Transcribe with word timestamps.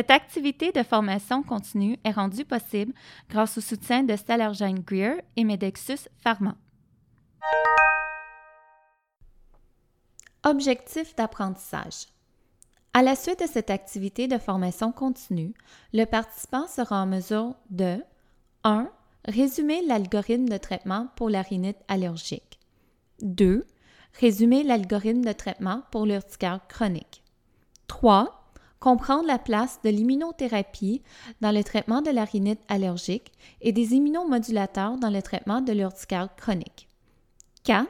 Cette 0.00 0.12
activité 0.12 0.72
de 0.72 0.82
formation 0.82 1.42
continue 1.42 1.98
est 2.04 2.12
rendue 2.12 2.46
possible 2.46 2.94
grâce 3.28 3.58
au 3.58 3.60
soutien 3.60 4.02
de 4.02 4.16
Stellargine 4.16 4.78
Greer 4.78 5.20
et 5.36 5.44
Medexus 5.44 6.08
Pharma. 6.24 6.56
Objectif 10.42 11.14
d'apprentissage. 11.16 12.06
À 12.94 13.02
la 13.02 13.14
suite 13.14 13.40
de 13.40 13.46
cette 13.46 13.68
activité 13.68 14.26
de 14.26 14.38
formation 14.38 14.90
continue, 14.90 15.52
le 15.92 16.06
participant 16.06 16.66
sera 16.66 17.02
en 17.02 17.06
mesure 17.06 17.54
de 17.68 18.02
1. 18.64 18.88
Résumer 19.26 19.84
l'algorithme 19.86 20.48
de 20.48 20.56
traitement 20.56 21.08
pour 21.14 21.28
la 21.28 21.42
rhinite 21.42 21.84
allergique. 21.88 22.58
2. 23.20 23.66
Résumer 24.18 24.62
l'algorithme 24.62 25.26
de 25.26 25.32
traitement 25.32 25.82
pour 25.90 26.06
l'urticaire 26.06 26.66
chronique. 26.68 27.22
3 27.86 28.39
comprendre 28.80 29.26
la 29.26 29.38
place 29.38 29.78
de 29.84 29.90
l'immunothérapie 29.90 31.02
dans 31.40 31.52
le 31.52 31.62
traitement 31.62 32.00
de 32.00 32.10
la 32.10 32.26
allergique 32.68 33.32
et 33.60 33.72
des 33.72 33.94
immunomodulateurs 33.94 34.96
dans 34.96 35.10
le 35.10 35.22
traitement 35.22 35.60
de 35.60 35.72
l'urticaire 35.72 36.34
chronique. 36.36 36.88
4. 37.64 37.86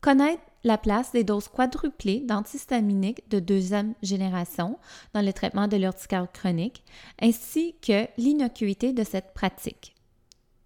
Connaître 0.00 0.42
la 0.64 0.78
place 0.78 1.12
des 1.12 1.24
doses 1.24 1.48
quadruplées 1.48 2.20
d'antihistaminiques 2.20 3.28
de 3.30 3.38
deuxième 3.38 3.94
génération 4.02 4.78
dans 5.12 5.22
le 5.24 5.32
traitement 5.32 5.68
de 5.68 5.76
l'urticaire 5.76 6.30
chronique, 6.32 6.82
ainsi 7.20 7.74
que 7.80 8.06
l'innocuité 8.16 8.92
de 8.92 9.04
cette 9.04 9.34
pratique. 9.34 9.94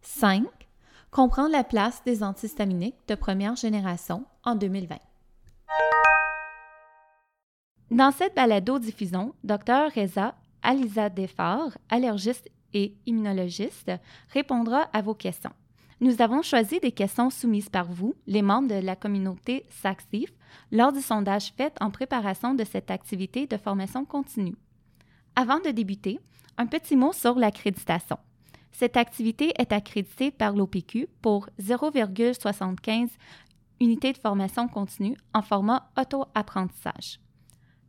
5. 0.03 0.44
Comprendre 1.11 1.50
la 1.50 1.64
place 1.64 2.03
des 2.05 2.22
antihistaminiques 2.22 2.97
de 3.09 3.14
première 3.14 3.56
génération 3.56 4.25
en 4.44 4.55
2020. 4.55 4.97
Dans 7.92 8.10
cette 8.10 8.34
balado-diffusion, 8.34 9.34
Dr 9.44 9.90
Reza 9.94 10.34
Aliza 10.62 11.10
Defar, 11.10 11.76
allergiste 11.90 12.48
et 12.72 12.94
immunologiste, 13.04 13.92
répondra 14.32 14.88
à 14.94 15.02
vos 15.02 15.12
questions. 15.12 15.52
Nous 16.00 16.22
avons 16.22 16.40
choisi 16.40 16.80
des 16.80 16.92
questions 16.92 17.28
soumises 17.28 17.68
par 17.68 17.84
vous, 17.84 18.14
les 18.26 18.40
membres 18.40 18.68
de 18.68 18.80
la 18.80 18.96
communauté 18.96 19.66
SACSIF, 19.68 20.32
lors 20.70 20.90
du 20.90 21.02
sondage 21.02 21.52
fait 21.54 21.76
en 21.82 21.90
préparation 21.90 22.54
de 22.54 22.64
cette 22.64 22.90
activité 22.90 23.46
de 23.46 23.58
formation 23.58 24.06
continue. 24.06 24.56
Avant 25.36 25.60
de 25.60 25.70
débuter, 25.70 26.18
un 26.56 26.66
petit 26.66 26.96
mot 26.96 27.12
sur 27.12 27.34
l'accréditation. 27.34 28.16
Cette 28.70 28.96
activité 28.96 29.52
est 29.58 29.70
accréditée 29.70 30.30
par 30.30 30.54
l'OPQ 30.54 31.08
pour 31.20 31.46
0,75 31.60 33.10
unités 33.80 34.14
de 34.14 34.18
formation 34.18 34.66
continue 34.66 35.18
en 35.34 35.42
format 35.42 35.90
auto-apprentissage. 35.98 37.22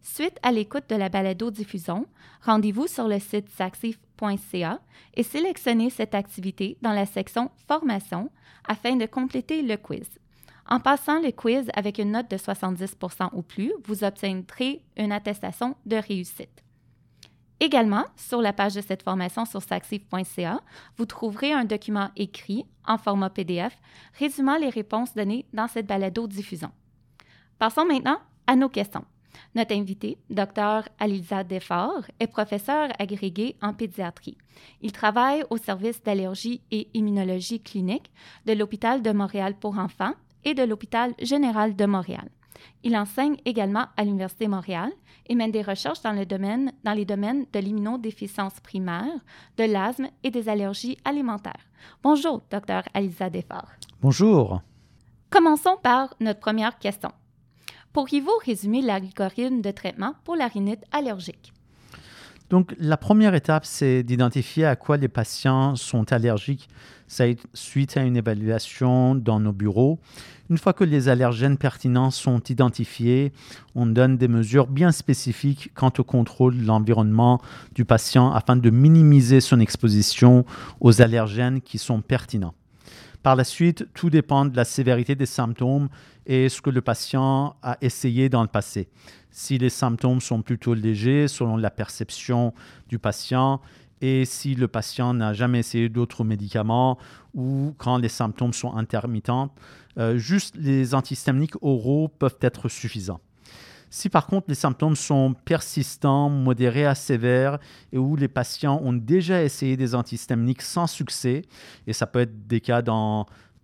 Suite 0.04 0.38
à 0.44 0.52
l'écoute 0.52 0.90
de 0.90 0.96
la 0.96 1.08
balado-diffusion, 1.08 2.06
rendez-vous 2.42 2.88
sur 2.88 3.08
le 3.08 3.20
site 3.20 3.50
saxif.ca 3.50 4.80
et 5.14 5.24
sélectionnez 5.24 5.90
cette 5.90 6.14
activité 6.14 6.78
dans 6.82 6.92
la 6.92 7.06
section 7.06 7.52
Formation 7.70 8.30
afin 8.68 8.98
de 8.98 9.06
compléter 9.06 9.62
le 9.62 9.78
quiz. 9.78 10.08
En 10.68 10.82
passant 10.82 11.22
le 11.22 11.32
quiz 11.32 11.70
avec 11.74 12.00
une 12.00 12.12
note 12.12 12.30
de 12.30 12.36
70% 12.36 13.30
ou 13.32 13.42
plus, 13.44 13.72
vous 13.86 14.04
obtiendrez 14.04 14.84
une 14.98 15.14
attestation 15.14 15.78
de 15.86 15.96
réussite. 15.96 16.64
Également, 17.62 18.04
sur 18.18 18.42
la 18.42 18.52
page 18.52 18.74
de 18.74 18.82
cette 18.82 19.04
formation 19.04 19.46
sur 19.46 19.62
saxif.ca, 19.62 20.60
vous 20.98 21.06
trouverez 21.06 21.54
un 21.54 21.64
document 21.64 22.10
écrit 22.18 22.66
en 22.86 22.98
format 22.98 23.30
PDF 23.30 23.80
résumant 24.20 24.58
les 24.58 24.70
réponses 24.70 25.14
données 25.14 25.46
dans 25.54 25.70
cette 25.70 25.88
balado-diffusion. 25.88 26.72
Passons 27.58 27.86
maintenant 27.86 28.20
à 28.48 28.58
nos 28.58 28.68
questions. 28.68 29.06
Notre 29.56 29.76
invité, 29.76 30.18
Dr. 30.30 30.88
Alisa 31.00 31.44
Defort, 31.44 32.04
est 32.20 32.28
professeur 32.28 32.90
agrégé 33.00 33.56
en 33.62 33.74
pédiatrie. 33.74 34.38
Il 34.82 34.92
travaille 34.92 35.44
au 35.50 35.58
service 35.58 36.02
d'allergie 36.04 36.62
et 36.72 36.88
immunologie 36.94 37.62
clinique 37.62 38.12
de 38.46 38.54
l'Hôpital 38.54 39.02
de 39.02 39.12
Montréal 39.12 39.56
pour 39.60 39.78
enfants 39.78 40.14
et 40.44 40.54
de 40.54 40.64
l'Hôpital 40.64 41.14
général 41.20 41.76
de 41.76 41.86
Montréal. 41.86 42.30
Il 42.84 42.96
enseigne 42.96 43.38
également 43.46 43.86
à 43.98 44.04
l'Université 44.04 44.48
Montréal 44.48 44.92
et 45.28 45.36
mène 45.36 45.52
des 45.52 45.62
recherches 45.62 46.02
dans, 46.02 46.12
le 46.14 46.26
domaine, 46.26 46.72
dans 46.84 46.94
les 46.94 47.06
domaines 47.06 47.46
de 47.52 47.60
l'immunodéficience 47.60 48.60
primaire, 48.60 49.20
de 49.58 49.64
l'asthme 49.64 50.10
et 50.24 50.32
des 50.32 50.50
allergies 50.50 50.98
alimentaires. 51.06 51.66
Bonjour, 52.02 52.42
Dr. 52.50 52.82
Alisa 52.94 53.30
Defort. 53.30 53.72
Bonjour. 54.02 54.62
Commençons 55.30 55.78
par 55.82 56.14
notre 56.20 56.40
première 56.40 56.78
question. 56.78 57.12
Pourriez-vous 57.94 58.32
résumer 58.44 58.82
l'algorithme 58.82 59.62
de 59.62 59.70
traitement 59.70 60.16
pour 60.24 60.36
la 60.36 60.50
allergique? 60.92 61.54
Donc, 62.50 62.76
la 62.80 62.98
première 62.98 63.36
étape, 63.36 63.66
c'est 63.66 64.04
d'identifier 64.04 64.66
à 64.66 64.76
quoi 64.76 64.98
les 64.98 65.08
patients 65.08 65.76
sont 65.76 66.12
allergiques 66.12 66.70
suite 67.54 67.96
à 67.96 68.02
une 68.02 68.18
évaluation 68.18 69.14
dans 69.14 69.40
nos 69.40 69.54
bureaux. 69.54 70.00
Une 70.50 70.58
fois 70.58 70.74
que 70.74 70.84
les 70.84 71.08
allergènes 71.08 71.58
pertinents 71.58 72.10
sont 72.10 72.42
identifiés, 72.50 73.32
on 73.76 73.86
donne 73.86 74.18
des 74.18 74.28
mesures 74.28 74.68
bien 74.68 74.92
spécifiques 74.92 75.72
quant 75.76 75.94
au 75.98 76.04
contrôle 76.04 76.58
de 76.58 76.66
l'environnement 76.66 77.40
du 77.76 77.86
patient 77.86 78.32
afin 78.32 78.56
de 78.56 78.70
minimiser 78.72 79.40
son 79.40 79.60
exposition 79.60 80.46
aux 80.80 81.02
allergènes 81.02 81.62
qui 81.62 81.78
sont 81.78 82.02
pertinents. 82.02 82.56
Par 83.24 83.38
la 83.38 83.46
suite, 83.46 83.88
tout 83.94 84.10
dépend 84.10 84.44
de 84.44 84.56
la 84.56 84.66
sévérité 84.66 85.16
des 85.16 85.26
symptômes 85.26 85.88
et 86.26 86.50
ce 86.50 86.62
que 86.62 86.70
le 86.70 86.82
patient 86.82 87.56
a 87.64 87.78
essayé 87.80 88.28
dans 88.28 88.42
le 88.42 88.50
passé. 88.50 88.90
Si 89.32 89.58
les 89.58 89.70
symptômes 89.70 90.20
sont 90.20 90.42
plutôt 90.42 90.74
légers 90.74 91.30
selon 91.30 91.56
la 91.56 91.72
perception 91.72 92.54
du 92.90 93.00
patient 93.00 93.62
et 94.02 94.26
si 94.26 94.56
le 94.56 94.68
patient 94.68 95.14
n'a 95.14 95.32
jamais 95.32 95.60
essayé 95.60 95.88
d'autres 95.88 96.26
médicaments 96.26 96.98
ou 97.34 97.74
quand 97.78 97.98
les 97.98 98.10
symptômes 98.10 98.52
sont 98.52 98.76
intermittents, 98.76 99.56
euh, 99.98 100.18
juste 100.18 100.58
les 100.58 100.94
antihistaminiques 100.94 101.56
oraux 101.62 102.10
peuvent 102.10 102.40
être 102.42 102.68
suffisants. 102.68 103.22
Si 103.96 104.10
par 104.10 104.26
contre 104.26 104.48
les 104.48 104.56
symptômes 104.56 104.96
sont 104.96 105.36
persistants, 105.46 106.28
modérés 106.28 106.88
à 106.88 106.96
sévères 106.96 107.60
et 107.92 108.00
où 108.00 108.16
les 108.16 108.28
patients 108.28 108.82
ont 108.84 108.92
déjà 108.92 109.44
essayé 109.44 109.78
des 109.78 109.94
antihistaminiques 109.94 110.64
sans 110.64 110.88
succès, 110.88 111.44
et 111.86 111.94
ça 111.94 112.08
peut 112.08 112.22
être 112.22 112.48
des 112.48 112.60
cas 112.60 112.82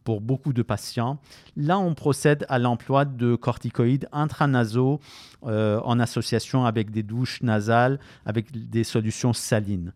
pour 0.04 0.22
beaucoup 0.22 0.54
de 0.54 0.62
patients, 0.62 1.20
là 1.58 1.80
on 1.80 1.96
procède 1.96 2.46
à 2.48 2.60
l'emploi 2.60 3.06
de 3.06 3.36
corticoïdes 3.36 4.08
intranasaux 4.12 5.00
euh, 5.48 5.82
en 5.84 6.00
association 6.00 6.64
avec 6.64 6.92
des 6.92 7.02
douches 7.02 7.42
nasales 7.42 8.00
avec 8.24 8.70
des 8.70 8.84
solutions 8.84 9.34
salines. 9.34 9.94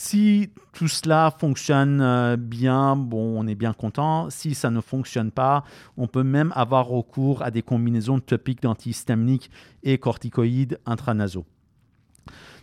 Si 0.00 0.50
tout 0.74 0.86
cela 0.86 1.34
fonctionne 1.40 2.00
euh, 2.00 2.36
bien, 2.36 2.94
bon, 2.94 3.36
on 3.36 3.48
est 3.48 3.56
bien 3.56 3.72
content. 3.72 4.30
Si 4.30 4.54
ça 4.54 4.70
ne 4.70 4.80
fonctionne 4.80 5.32
pas, 5.32 5.64
on 5.96 6.06
peut 6.06 6.22
même 6.22 6.52
avoir 6.54 6.86
recours 6.86 7.42
à 7.42 7.50
des 7.50 7.62
combinaisons 7.62 8.20
topiques 8.20 8.62
d'antihistaminiques 8.62 9.50
et 9.82 9.98
corticoïdes 9.98 10.78
intranasaux. 10.86 11.46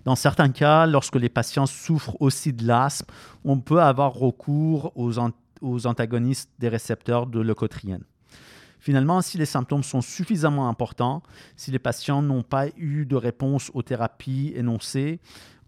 Dans 0.06 0.16
certains 0.16 0.48
cas, 0.48 0.86
lorsque 0.86 1.18
les 1.18 1.28
patients 1.28 1.66
souffrent 1.66 2.16
aussi 2.22 2.54
de 2.54 2.66
l'asthme, 2.66 3.12
on 3.44 3.60
peut 3.60 3.82
avoir 3.82 4.14
recours 4.14 4.94
aux, 4.96 5.20
aux 5.60 5.88
antagonistes 5.88 6.52
des 6.60 6.70
récepteurs 6.70 7.28
de 7.28 7.42
leucotriène. 7.42 8.06
Finalement, 8.80 9.22
si 9.22 9.40
les 9.40 9.48
symptômes 9.48 9.84
sont 9.84 10.02
suffisamment 10.02 10.70
importants, 10.70 11.24
si 11.56 11.72
les 11.72 11.80
patients 11.80 12.22
n'ont 12.22 12.44
pas 12.44 12.68
eu 12.78 13.06
de 13.06 13.16
réponse 13.16 13.72
aux 13.74 13.82
thérapies 13.82 14.54
énoncées, 14.56 15.20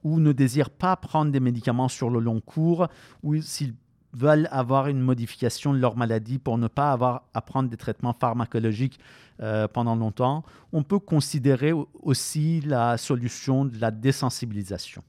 ou 0.07 0.19
ne 0.19 0.31
désirent 0.31 0.69
pas 0.69 0.95
prendre 0.95 1.31
des 1.31 1.39
médicaments 1.39 1.89
sur 1.89 2.09
le 2.09 2.19
long 2.19 2.39
cours, 2.39 2.87
ou 3.23 3.41
s'ils 3.41 3.73
veulent 4.13 4.47
avoir 4.51 4.87
une 4.87 5.01
modification 5.01 5.73
de 5.73 5.79
leur 5.79 5.97
maladie 5.97 6.39
pour 6.39 6.57
ne 6.57 6.67
pas 6.67 6.91
avoir 6.91 7.23
à 7.33 7.41
prendre 7.41 7.69
des 7.69 7.77
traitements 7.77 8.13
pharmacologiques 8.13 8.99
euh, 9.41 9.67
pendant 9.67 9.95
longtemps, 9.95 10.43
on 10.71 10.83
peut 10.83 10.99
considérer 10.99 11.73
aussi 12.01 12.61
la 12.61 12.97
solution 12.97 13.65
de 13.65 13.77
la 13.79 13.91
désensibilisation. 13.91 15.03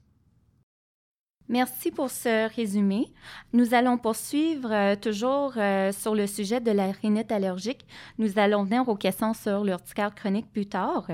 Merci 1.49 1.91
pour 1.91 2.11
ce 2.11 2.55
résumé. 2.55 3.11
Nous 3.55 3.73
allons 3.73 3.97
poursuivre 3.97 4.71
euh, 4.71 4.97
toujours 4.97 5.55
euh, 5.56 5.93
sur 5.93 6.15
le 6.15 6.27
sujet 6.27 6.61
de 6.61 6.71
la 6.71 6.93
rhinite 6.93 7.33
allergique. 7.33 7.87
Nous 8.19 8.39
allons 8.39 8.65
venir 8.65 8.87
aux 8.87 8.97
questions 8.97 9.33
sur 9.33 9.65
l'urticaire 9.65 10.15
chronique 10.15 10.53
plus 10.53 10.67
tard. 10.67 11.06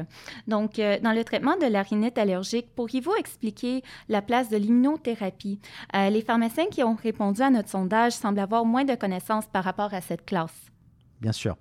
Donc, 0.49 0.81
euh, 0.81 0.99
dans 0.99 1.13
le 1.13 1.23
traitement 1.23 1.57
de 1.57 1.67
la 1.67 1.83
rhinite 1.83 2.19
allergique, 2.19 2.67
pourriez-vous 2.75 3.15
expliquer 3.15 3.85
la 4.09 4.23
place 4.23 4.49
de 4.49 4.57
l'immunothérapie? 4.57 5.61
les 5.95 6.23
pharmaciens 6.23 6.67
qui 6.67 6.83
ont 6.83 6.95
répondu 6.95 7.43
à 7.43 7.51
notre 7.51 7.69
sondage 7.69 8.13
semblent 8.13 8.41
avoir 8.41 8.65
moins 8.65 8.85
de 8.85 8.95
connaissances 8.95 9.47
par 9.47 9.65
rapport 9.65 9.95
à 9.95 10.01
cette 10.01 10.25
classe. 10.25 10.73
Bien 11.21 11.33
sûr. 11.33 11.57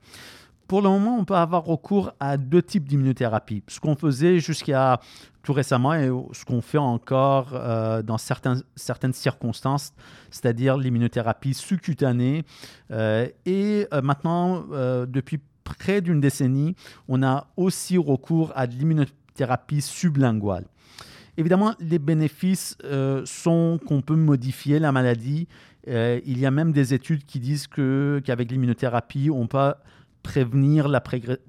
Pour 0.74 0.82
le 0.82 0.90
moment, 0.90 1.20
on 1.20 1.24
peut 1.24 1.36
avoir 1.36 1.66
recours 1.66 2.14
à 2.20 2.36
deux 2.36 2.64
types 2.64 2.90
d'immunothérapie. 2.90 3.62
Ce 3.68 3.80
qu'on 3.80 3.96
faisait 3.96 4.40
jusqu'à 4.40 5.00
tout 5.44 5.54
récemment 5.54 5.94
et 5.94 6.10
ce 6.32 6.46
qu'on 6.46 6.62
fait 6.64 6.80
encore 6.80 7.50
euh, 7.54 8.02
dans 8.02 8.18
certaines 8.18 9.14
circonstances, 9.14 9.94
c'est-à-dire 10.32 10.76
l'immunothérapie 10.76 11.54
sous-cutanée. 11.54 12.44
Euh, 12.90 13.28
et 13.46 13.86
euh, 13.94 14.02
maintenant, 14.02 14.66
depuis 15.06 15.40
près 15.64 16.02
d'une 16.02 16.20
décennie, 16.20 16.76
on 17.08 17.22
a 17.22 17.46
aussi 17.56 18.00
recours 18.00 18.52
à 18.56 18.66
de 18.66 18.74
l'immunothérapie 18.74 19.82
sublinguale. 19.82 20.66
Évidemment, 21.38 21.76
les 21.80 22.00
bénéfices 22.00 22.80
sont 23.26 23.80
qu'on 23.86 24.02
peut 24.02 24.16
modifier 24.16 24.80
la 24.80 24.92
maladie. 24.92 25.48
Il 25.86 26.40
y 26.40 26.48
a 26.48 26.52
même 26.52 26.72
des 26.72 26.96
études 26.96 27.26
qui 27.26 27.40
disent 27.40 27.68
qu'avec 27.68 28.50
l'immunothérapie, 28.50 29.30
on 29.30 29.46
peut 29.46 29.74
prévenir 30.24 30.88
la 30.88 31.02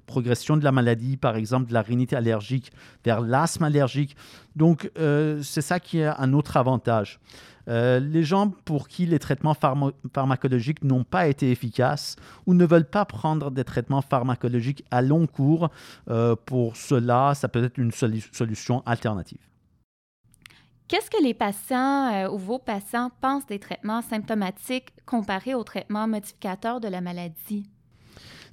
progression 0.05 0.57
de 0.57 0.63
la 0.63 0.71
maladie, 0.71 1.17
par 1.17 1.37
exemple 1.37 1.69
de 1.69 1.73
la 1.73 1.81
rhinite 1.81 2.13
allergique 2.13 2.71
vers 3.03 3.21
l'asthme 3.21 3.63
allergique. 3.63 4.15
Donc, 4.55 4.91
euh, 4.97 5.41
c'est 5.41 5.61
ça 5.61 5.79
qui 5.79 5.99
est 5.99 6.05
un 6.05 6.33
autre 6.33 6.57
avantage. 6.57 7.19
Euh, 7.67 7.99
les 7.99 8.23
gens 8.23 8.51
pour 8.65 8.87
qui 8.87 9.07
les 9.07 9.17
traitements 9.17 9.55
pharmacologiques 10.13 10.83
n'ont 10.83 11.03
pas 11.03 11.27
été 11.27 11.49
efficaces 11.49 12.15
ou 12.45 12.53
ne 12.53 12.63
veulent 12.63 12.89
pas 12.89 13.05
prendre 13.05 13.49
des 13.49 13.63
traitements 13.63 14.03
pharmacologiques 14.03 14.85
à 14.91 15.01
long 15.01 15.25
cours, 15.25 15.69
euh, 16.09 16.35
pour 16.45 16.75
cela, 16.75 17.33
ça 17.33 17.47
peut 17.47 17.63
être 17.63 17.79
une 17.79 17.91
solution 17.91 18.83
alternative. 18.85 19.39
Qu'est-ce 20.87 21.09
que 21.09 21.23
les 21.23 21.33
patients 21.33 22.29
ou 22.31 22.37
vos 22.37 22.59
patients 22.59 23.09
pensent 23.19 23.47
des 23.47 23.57
traitements 23.57 24.03
symptomatiques 24.03 24.93
comparés 25.07 25.55
aux 25.55 25.63
traitements 25.63 26.07
modificateurs 26.07 26.79
de 26.79 26.87
la 26.87 27.01
maladie? 27.01 27.67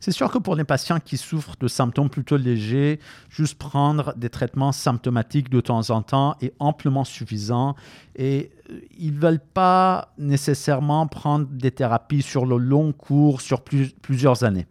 C'est 0.05 0.11
sûr 0.11 0.33
que 0.33 0.39
pour 0.39 0.57
les 0.57 0.65
patients 0.65 0.99
qui 0.99 1.17
souffrent 1.17 1.55
de 1.61 1.69
symptômes 1.69 2.11
plutôt 2.11 2.37
légers, 2.37 2.99
juste 3.31 3.57
prendre 3.57 4.13
des 4.17 4.31
traitements 4.31 4.73
symptomatiques 4.73 5.49
de 5.49 5.61
temps 5.61 5.91
en 5.91 6.03
temps 6.03 6.35
est 6.41 6.55
amplement 6.59 7.05
suffisant 7.05 7.77
et 8.17 8.51
euh, 8.73 8.81
ils 8.99 9.15
ne 9.15 9.21
veulent 9.21 9.39
pas 9.39 10.13
nécessairement 10.19 11.07
prendre 11.07 11.47
des 11.47 11.71
thérapies 11.71 12.23
sur 12.23 12.47
le 12.47 12.57
long 12.57 12.93
cours, 12.93 13.41
sur 13.41 13.63
plusieurs 13.63 14.43
années. 14.43 14.67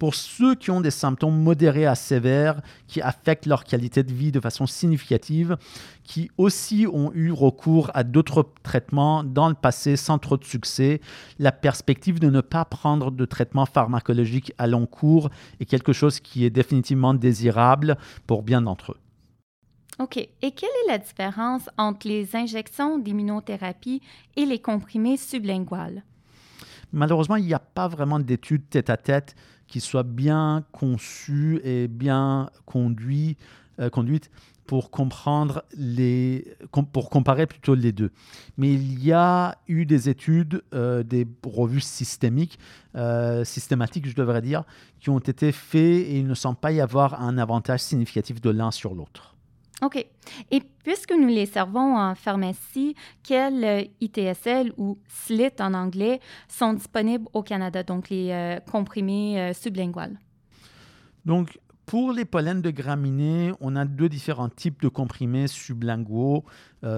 Pour 0.00 0.14
ceux 0.14 0.54
qui 0.54 0.70
ont 0.70 0.80
des 0.80 0.90
symptômes 0.90 1.42
modérés 1.42 1.84
à 1.84 1.94
sévères, 1.94 2.62
qui 2.86 3.02
affectent 3.02 3.44
leur 3.44 3.64
qualité 3.64 4.02
de 4.02 4.14
vie 4.14 4.32
de 4.32 4.40
façon 4.40 4.66
significative, 4.66 5.58
qui 6.04 6.30
aussi 6.38 6.86
ont 6.90 7.12
eu 7.12 7.30
recours 7.30 7.90
à 7.92 8.02
d'autres 8.02 8.48
traitements 8.62 9.22
dans 9.22 9.50
le 9.50 9.54
passé 9.54 9.96
sans 9.96 10.18
trop 10.18 10.38
de 10.38 10.44
succès, 10.44 11.02
la 11.38 11.52
perspective 11.52 12.18
de 12.18 12.30
ne 12.30 12.40
pas 12.40 12.64
prendre 12.64 13.10
de 13.10 13.24
traitement 13.26 13.66
pharmacologique 13.66 14.54
à 14.56 14.66
long 14.66 14.86
cours 14.86 15.28
est 15.60 15.66
quelque 15.66 15.92
chose 15.92 16.18
qui 16.18 16.46
est 16.46 16.50
définitivement 16.50 17.12
désirable 17.12 17.98
pour 18.26 18.42
bien 18.42 18.62
d'entre 18.62 18.92
eux. 18.92 18.98
OK. 19.98 20.16
Et 20.16 20.52
quelle 20.52 20.70
est 20.86 20.88
la 20.88 20.96
différence 20.96 21.68
entre 21.76 22.08
les 22.08 22.34
injections 22.34 22.98
d'immunothérapie 22.98 24.00
et 24.34 24.46
les 24.46 24.60
comprimés 24.60 25.18
sublinguales? 25.18 26.04
Malheureusement, 26.92 27.36
il 27.36 27.44
n'y 27.44 27.54
a 27.54 27.60
pas 27.60 27.86
vraiment 27.86 28.18
d'études 28.18 28.68
tête-à-tête 28.68 29.36
qui 29.70 29.80
soient 29.80 30.02
bien 30.02 30.64
conçues 30.72 31.60
et 31.64 31.88
bien 31.88 32.50
conduites, 32.66 33.38
euh, 33.78 33.88
conduites 33.88 34.30
pour 34.66 34.90
comprendre 34.90 35.64
les, 35.76 36.56
pour 36.92 37.08
comparer 37.08 37.46
plutôt 37.46 37.74
les 37.74 37.92
deux. 37.92 38.10
Mais 38.56 38.72
il 38.72 39.02
y 39.02 39.12
a 39.12 39.56
eu 39.68 39.86
des 39.86 40.08
études, 40.08 40.62
euh, 40.74 41.02
des 41.02 41.26
revues 41.44 41.80
systémiques, 41.80 42.58
euh, 42.94 43.44
systématiques, 43.44 44.08
je 44.08 44.14
devrais 44.14 44.42
dire, 44.42 44.64
qui 45.00 45.10
ont 45.10 45.18
été 45.18 45.50
faites 45.52 46.06
et 46.06 46.18
il 46.18 46.26
ne 46.26 46.34
semble 46.34 46.58
pas 46.58 46.72
y 46.72 46.80
avoir 46.80 47.22
un 47.22 47.38
avantage 47.38 47.80
significatif 47.80 48.40
de 48.40 48.50
l'un 48.50 48.70
sur 48.70 48.94
l'autre. 48.94 49.36
OK. 49.82 50.06
Et 50.50 50.62
puisque 50.84 51.12
nous 51.12 51.28
les 51.28 51.46
servons 51.46 51.96
en 51.96 52.14
pharmacie, 52.14 52.94
quels 53.22 53.64
euh, 53.64 53.84
ITSL 54.00 54.72
ou 54.76 54.98
SLIT 55.08 55.60
en 55.60 55.74
anglais 55.74 56.20
sont 56.48 56.74
disponibles 56.74 57.26
au 57.32 57.42
Canada, 57.42 57.82
donc 57.82 58.10
les 58.10 58.30
euh, 58.30 58.60
comprimés 58.70 59.40
euh, 59.40 59.52
sublinguales? 59.54 60.18
Donc, 61.24 61.58
pour 61.86 62.12
les 62.12 62.24
pollens 62.24 62.60
de 62.60 62.70
graminées, 62.70 63.52
on 63.60 63.74
a 63.74 63.84
deux 63.84 64.08
différents 64.08 64.48
types 64.48 64.80
de 64.80 64.88
comprimés 64.88 65.48
sublinguaux, 65.48 66.44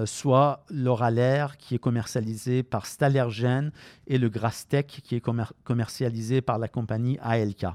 soit 0.05 0.63
l'oralaire 0.69 1.57
qui 1.57 1.73
est 1.73 1.79
commercialisé 1.79 2.61
par 2.61 2.85
Stalergen 2.85 3.71
et 4.05 4.19
le 4.19 4.29
Grastec 4.29 5.01
qui 5.03 5.15
est 5.15 5.23
commercialisé 5.63 6.41
par 6.41 6.59
la 6.59 6.67
compagnie 6.67 7.17
ALK. 7.23 7.65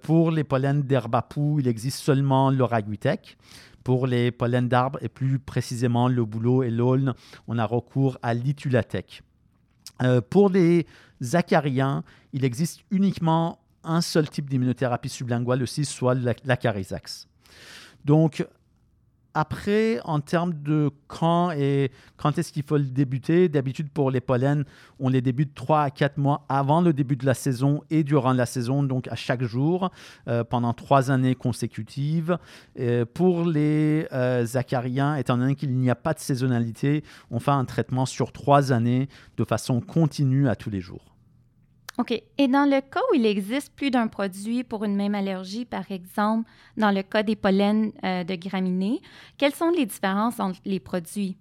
pour 0.00 0.30
les 0.30 0.42
pollens 0.42 0.82
d'herbapou, 0.82 1.60
il 1.60 1.68
existe 1.68 1.98
seulement 1.98 2.50
l'Oraguitec. 2.50 3.36
Pour 3.86 4.08
les 4.08 4.32
pollens 4.32 4.66
d'arbres 4.66 4.98
et 5.00 5.08
plus 5.08 5.38
précisément 5.38 6.08
le 6.08 6.24
bouleau 6.24 6.64
et 6.64 6.72
l'aulne, 6.72 7.14
on 7.46 7.56
a 7.56 7.64
recours 7.64 8.18
à 8.20 8.34
l'itulatec. 8.34 9.22
Euh, 10.02 10.20
pour 10.20 10.48
les 10.48 10.88
acariens, 11.34 12.02
il 12.32 12.44
existe 12.44 12.80
uniquement 12.90 13.60
un 13.84 14.00
seul 14.00 14.28
type 14.28 14.50
d'immunothérapie 14.50 15.08
sublinguale 15.08 15.62
aussi, 15.62 15.84
soit 15.84 16.16
l'acarizax. 16.44 17.28
Donc, 18.04 18.44
après, 19.36 20.00
en 20.04 20.20
termes 20.20 20.54
de 20.62 20.90
quand 21.08 21.50
et 21.50 21.92
quand 22.16 22.38
est-ce 22.38 22.52
qu'il 22.54 22.62
faut 22.62 22.78
le 22.78 22.84
débuter, 22.84 23.50
d'habitude 23.50 23.90
pour 23.90 24.10
les 24.10 24.22
pollens, 24.22 24.64
on 24.98 25.10
les 25.10 25.20
débute 25.20 25.54
3 25.54 25.82
à 25.82 25.90
4 25.90 26.16
mois 26.16 26.46
avant 26.48 26.80
le 26.80 26.94
début 26.94 27.16
de 27.16 27.26
la 27.26 27.34
saison 27.34 27.82
et 27.90 28.02
durant 28.02 28.32
la 28.32 28.46
saison, 28.46 28.82
donc 28.82 29.08
à 29.08 29.14
chaque 29.14 29.42
jour, 29.42 29.90
euh, 30.26 30.42
pendant 30.42 30.72
3 30.72 31.10
années 31.10 31.34
consécutives. 31.34 32.38
pour 33.12 33.44
les 33.44 34.08
euh, 34.12 34.46
acariens, 34.54 35.16
étant 35.16 35.36
donné 35.36 35.54
qu'il 35.54 35.76
n'y 35.76 35.90
a 35.90 35.94
pas 35.94 36.14
de 36.14 36.18
saisonnalité, 36.18 37.04
on 37.30 37.38
fait 37.38 37.50
un 37.50 37.66
traitement 37.66 38.06
sur 38.06 38.32
3 38.32 38.72
années 38.72 39.06
de 39.36 39.44
façon 39.44 39.82
continue 39.82 40.48
à 40.48 40.56
tous 40.56 40.70
les 40.70 40.80
jours. 40.80 41.15
OK. 41.98 42.22
Et 42.38 42.48
dans 42.48 42.68
le 42.68 42.80
cas 42.80 43.00
où 43.10 43.14
il 43.14 43.24
existe 43.24 43.72
plus 43.74 43.90
d'un 43.90 44.06
produit 44.06 44.64
pour 44.64 44.84
une 44.84 44.96
même 44.96 45.14
allergie, 45.14 45.64
par 45.64 45.90
exemple, 45.90 46.48
dans 46.76 46.90
le 46.90 47.02
cas 47.02 47.22
des 47.22 47.36
pollens 47.36 47.90
euh, 48.04 48.22
de 48.22 48.34
graminées, 48.34 49.00
quelles 49.38 49.54
sont 49.54 49.70
les 49.70 49.86
différences 49.86 50.38
entre 50.38 50.60
les 50.64 50.80
produits? 50.80 51.36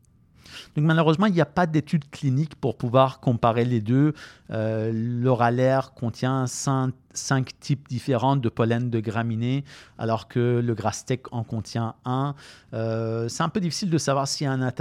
Malheureusement, 0.78 1.26
il 1.26 1.34
n'y 1.34 1.42
a 1.42 1.46
pas 1.46 1.66
d'études 1.66 2.10
cliniques 2.10 2.56
pour 2.56 2.78
pouvoir 2.78 3.20
comparer 3.20 3.66
les 3.66 3.82
deux. 3.82 4.14
Euh, 4.52 4.92
L'oralaire 4.94 5.94
contient 5.94 6.46
cinq, 6.48 6.94
types 7.60 7.88
différents 7.88 8.36
de 8.36 8.50
pollen 8.50 8.90
de 8.90 9.00
graminées, 9.00 9.64
alors 9.98 10.28
que 10.28 10.62
le 10.64 10.76
Grastec 10.76 11.32
en 11.32 11.44
contient 11.44 11.96
un. 12.06 12.36
Euh, 12.74 13.28
c'est 13.28 13.44
un 13.44 13.50
peu 13.50 13.60
difficile 13.60 13.90
de 13.90 13.98
savoir 13.98 14.28
s'il 14.28 14.46
y 14.46 14.48
a 14.48 14.54
un 14.54 14.72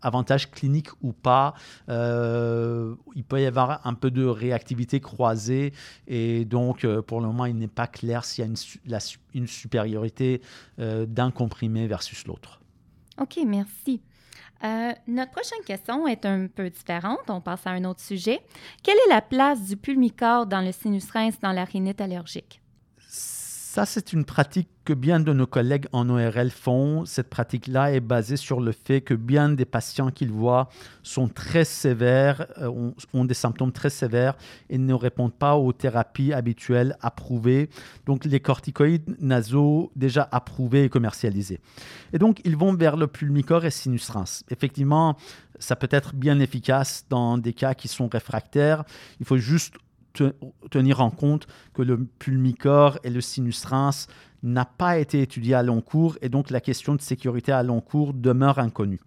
avantage 0.00 0.50
clinique 0.50 0.88
ou 1.02 1.12
pas. 1.12 1.54
Euh, 1.88 2.94
il 3.14 3.24
peut 3.24 3.40
y 3.40 3.46
avoir 3.46 3.86
un 3.86 3.94
peu 3.94 4.10
de 4.10 4.24
réactivité 4.24 5.00
croisée 5.00 5.72
et 6.06 6.44
donc 6.44 6.84
euh, 6.84 7.02
pour 7.02 7.20
le 7.20 7.26
moment, 7.26 7.44
il 7.44 7.56
n'est 7.56 7.68
pas 7.68 7.86
clair 7.86 8.24
s'il 8.24 8.44
y 8.44 8.46
a 8.46 8.50
une, 8.50 8.98
une 9.34 9.46
supériorité 9.46 10.40
d'un 10.78 11.30
comprimé 11.30 11.86
versus 11.86 12.26
l'autre. 12.26 12.60
OK, 13.20 13.38
merci. 13.46 14.00
Euh, 14.64 14.92
notre 15.06 15.32
prochaine 15.32 15.62
question 15.66 16.06
est 16.06 16.24
un 16.24 16.46
peu 16.46 16.70
différente. 16.70 17.28
On 17.28 17.40
passe 17.40 17.66
à 17.66 17.70
un 17.70 17.84
autre 17.84 18.00
sujet. 18.00 18.40
Quelle 18.82 18.96
est 18.96 19.10
la 19.10 19.20
place 19.20 19.62
du 19.66 19.76
pulmicorde 19.76 20.48
dans 20.48 20.62
le 20.62 20.72
sinus 20.72 21.06
dans 21.42 21.52
la 21.52 21.64
rhinite 21.64 22.00
allergique? 22.00 22.63
Ça, 23.74 23.86
c'est 23.86 24.12
une 24.12 24.24
pratique 24.24 24.68
que 24.84 24.92
bien 24.92 25.18
de 25.18 25.32
nos 25.32 25.48
collègues 25.48 25.88
en 25.90 26.08
ORL 26.08 26.52
font. 26.52 27.04
Cette 27.06 27.28
pratique-là 27.28 27.92
est 27.92 27.98
basée 27.98 28.36
sur 28.36 28.60
le 28.60 28.70
fait 28.70 29.00
que 29.00 29.14
bien 29.14 29.48
des 29.48 29.64
patients 29.64 30.12
qu'ils 30.12 30.30
voient 30.30 30.68
sont 31.02 31.26
très 31.26 31.64
sévères, 31.64 32.46
euh, 32.58 32.92
ont, 33.12 33.24
des 33.24 33.34
symptômes 33.34 33.72
très 33.72 33.90
sévères 33.90 34.36
et 34.70 34.78
ne 34.78 34.94
répondent 34.94 35.34
pas 35.34 35.56
aux 35.56 35.72
thérapies 35.72 36.32
habituelles 36.32 36.96
approuvées. 37.00 37.68
Donc, 38.06 38.24
les 38.24 38.38
corticoïdes 38.38 39.16
nasaux 39.18 39.90
déjà 39.96 40.28
approuvés 40.30 40.84
et 40.84 40.88
commercialisés. 40.88 41.58
Et 42.12 42.18
donc, 42.18 42.42
ils 42.44 42.56
vont 42.56 42.74
vers 42.74 42.96
le 42.96 43.08
pulmicor 43.08 43.64
et 43.64 43.72
sinus 43.72 44.08
rince. 44.08 44.44
Effectivement, 44.50 45.16
ça 45.58 45.74
peut 45.74 45.88
être 45.90 46.14
bien 46.14 46.38
efficace 46.38 47.06
dans 47.10 47.38
des 47.38 47.52
cas 47.52 47.74
qui 47.74 47.88
sont 47.88 48.06
réfractaires. 48.06 48.84
Il 49.18 49.26
faut 49.26 49.38
juste 49.38 49.74
tenir 50.70 51.00
en 51.00 51.10
compte 51.10 51.46
que 51.72 51.82
le 51.82 52.04
pulmicor 52.04 52.98
et 53.04 53.10
le 53.10 53.20
sinus 53.20 53.64
rince 53.64 54.08
n'a 54.44 54.66
pas 54.66 54.98
été 54.98 55.22
étudié 55.22 55.54
à 55.54 55.62
long 55.62 55.80
cours 55.80 56.18
et 56.20 56.28
donc 56.28 56.50
la 56.50 56.60
question 56.60 56.94
de 56.94 57.00
sécurité 57.00 57.50
à 57.50 57.62
long 57.62 57.80
cours 57.80 58.12
demeure 58.12 58.58
inconnue. 58.58 59.00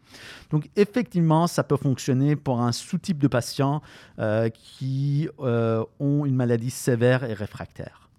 Donc 0.50 0.68
effectivement, 0.76 1.46
ça 1.46 1.64
peut 1.64 1.78
fonctionner 1.78 2.36
pour 2.36 2.60
un 2.60 2.72
sous-type 2.72 3.20
de 3.20 3.28
patients 3.28 3.82
euh, 4.20 4.50
qui 4.50 5.30
euh, 5.40 5.86
ont 6.00 6.26
une 6.26 6.36
maladie 6.36 6.72
sévère 6.72 7.24
et 7.24 7.34
réfractaire. 7.34 8.10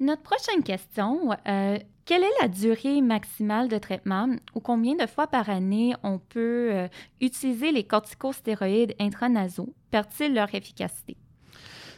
Notre 0.00 0.22
prochaine 0.22 0.62
question, 0.62 1.30
euh, 1.48 1.78
quelle 2.04 2.24
est 2.24 2.42
la 2.42 2.48
durée 2.48 3.00
maximale 3.00 3.68
de 3.68 3.78
traitement 3.78 4.28
ou 4.54 4.60
combien 4.60 4.96
de 4.96 5.06
fois 5.06 5.28
par 5.28 5.48
année 5.48 5.94
on 6.02 6.18
peut 6.18 6.88
utiliser 7.22 7.72
les 7.72 7.84
corticostéroïdes 7.84 8.94
intranasaux? 9.00 9.72
Perdent-ils 9.90 10.34
leur 10.34 10.54
efficacité? 10.54 11.16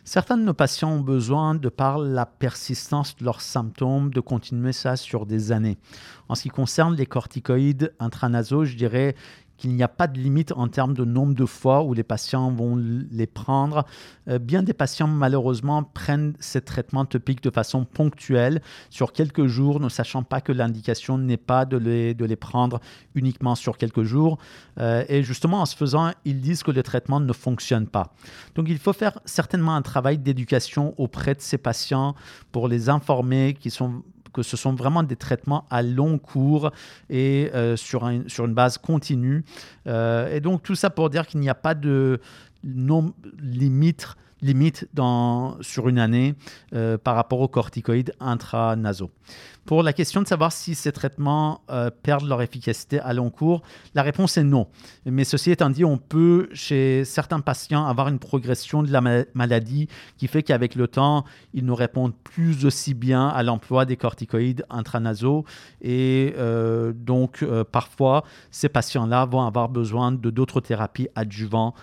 Certains 0.08 0.38
de 0.38 0.44
nos 0.44 0.54
patients 0.54 0.92
ont 0.92 1.00
besoin, 1.00 1.56
de 1.56 1.68
par 1.68 1.98
la 1.98 2.26
persistance 2.26 3.16
de 3.16 3.24
leurs 3.24 3.40
symptômes, 3.40 4.14
de 4.14 4.20
continuer 4.20 4.72
ça 4.72 4.94
sur 4.94 5.26
des 5.26 5.50
années. 5.50 5.78
En 6.28 6.36
ce 6.36 6.42
qui 6.42 6.48
concerne 6.48 6.94
les 6.94 7.06
corticoïdes 7.06 7.92
intranasaux, 7.98 8.64
je 8.64 8.76
dirais 8.76 9.16
qu'il 9.56 9.74
n'y 9.74 9.82
a 9.82 9.88
pas 9.88 10.06
de 10.06 10.18
limite 10.18 10.52
en 10.52 10.68
termes 10.68 10.94
de 10.94 11.04
nombre 11.04 11.34
de 11.34 11.46
fois 11.46 11.82
où 11.82 11.94
les 11.94 12.02
patients 12.02 12.50
vont 12.50 12.76
les 12.76 13.26
prendre. 13.26 13.84
Euh, 14.28 14.38
bien 14.38 14.62
des 14.62 14.72
patients, 14.72 15.06
malheureusement, 15.06 15.82
prennent 15.82 16.34
ces 16.40 16.60
traitements 16.60 17.04
topiques 17.04 17.42
de 17.42 17.50
façon 17.50 17.84
ponctuelle, 17.84 18.60
sur 18.90 19.12
quelques 19.12 19.46
jours, 19.46 19.80
ne 19.80 19.88
sachant 19.88 20.22
pas 20.22 20.40
que 20.40 20.52
l'indication 20.52 21.18
n'est 21.18 21.36
pas 21.36 21.64
de 21.64 21.76
les, 21.76 22.14
de 22.14 22.24
les 22.24 22.36
prendre 22.36 22.80
uniquement 23.14 23.54
sur 23.54 23.76
quelques 23.76 24.02
jours. 24.02 24.38
Euh, 24.78 25.04
et 25.08 25.22
justement, 25.22 25.60
en 25.60 25.66
ce 25.66 25.76
faisant, 25.76 26.12
ils 26.24 26.40
disent 26.40 26.62
que 26.62 26.70
le 26.70 26.82
traitement 26.82 27.20
ne 27.20 27.32
fonctionne 27.32 27.86
pas. 27.86 28.14
Donc, 28.54 28.66
il 28.68 28.78
faut 28.78 28.92
faire 28.92 29.18
certainement 29.24 29.74
un 29.74 29.82
travail 29.82 30.18
d'éducation 30.18 30.94
auprès 30.98 31.34
de 31.34 31.40
ces 31.40 31.58
patients 31.58 32.14
pour 32.52 32.68
les 32.68 32.88
informer 32.88 33.54
qu'ils 33.54 33.70
sont 33.70 34.02
ce 34.42 34.56
sont 34.56 34.74
vraiment 34.74 35.02
des 35.02 35.16
traitements 35.16 35.64
à 35.70 35.82
long 35.82 36.18
cours 36.18 36.70
et 37.10 37.50
euh, 37.54 37.76
sur, 37.76 38.10
sur 38.26 38.46
une 38.46 38.54
base 38.54 38.78
continue. 38.78 39.44
Euh, 39.86 40.34
et 40.34 40.40
donc 40.40 40.62
tout 40.62 40.74
ça 40.74 40.90
pour 40.90 41.10
dire 41.10 41.26
qu'il 41.26 41.40
n'y 41.40 41.48
a 41.48 41.54
pas 41.54 41.74
de 41.74 42.20
non 42.64 43.12
limite 43.38 44.16
limite 44.46 44.88
dans, 44.94 45.60
sur 45.60 45.88
une 45.88 45.98
année 45.98 46.34
euh, 46.72 46.96
par 46.96 47.16
rapport 47.16 47.40
aux 47.40 47.48
corticoïdes 47.48 48.14
intranasaux. 48.20 49.10
Pour 49.66 49.82
la 49.82 49.92
question 49.92 50.22
de 50.22 50.28
savoir 50.28 50.52
si 50.52 50.76
ces 50.76 50.92
traitements 50.92 51.62
euh, 51.70 51.90
perdent 51.90 52.28
leur 52.28 52.40
efficacité 52.40 53.00
à 53.00 53.12
long 53.12 53.30
cours, 53.30 53.62
la 53.94 54.02
réponse 54.02 54.36
est 54.36 54.44
non. 54.44 54.68
Mais 55.04 55.24
ceci 55.24 55.50
étant 55.50 55.70
dit, 55.70 55.84
on 55.84 55.98
peut 55.98 56.48
chez 56.52 57.04
certains 57.04 57.40
patients 57.40 57.84
avoir 57.84 58.06
une 58.06 58.20
progression 58.20 58.84
de 58.84 58.92
la 58.92 59.00
maladie 59.34 59.88
qui 60.18 60.28
fait 60.28 60.44
qu'avec 60.44 60.76
le 60.76 60.86
temps, 60.86 61.24
ils 61.52 61.64
ne 61.64 61.72
répondent 61.72 62.14
plus 62.14 62.64
aussi 62.64 62.94
bien 62.94 63.26
à 63.26 63.42
l'emploi 63.42 63.84
des 63.84 63.96
corticoïdes 63.96 64.64
intranasaux. 64.70 65.44
Et 65.82 66.34
euh, 66.38 66.92
donc, 66.94 67.44
parfois, 67.72 68.22
ces 68.52 68.68
patients-là 68.68 69.26
vont 69.26 69.42
avoir 69.42 69.68
besoin 69.68 70.12
de 70.12 70.30
d'autres 70.30 70.60
thérapies 70.60 71.08
adjuvantes, 71.16 71.74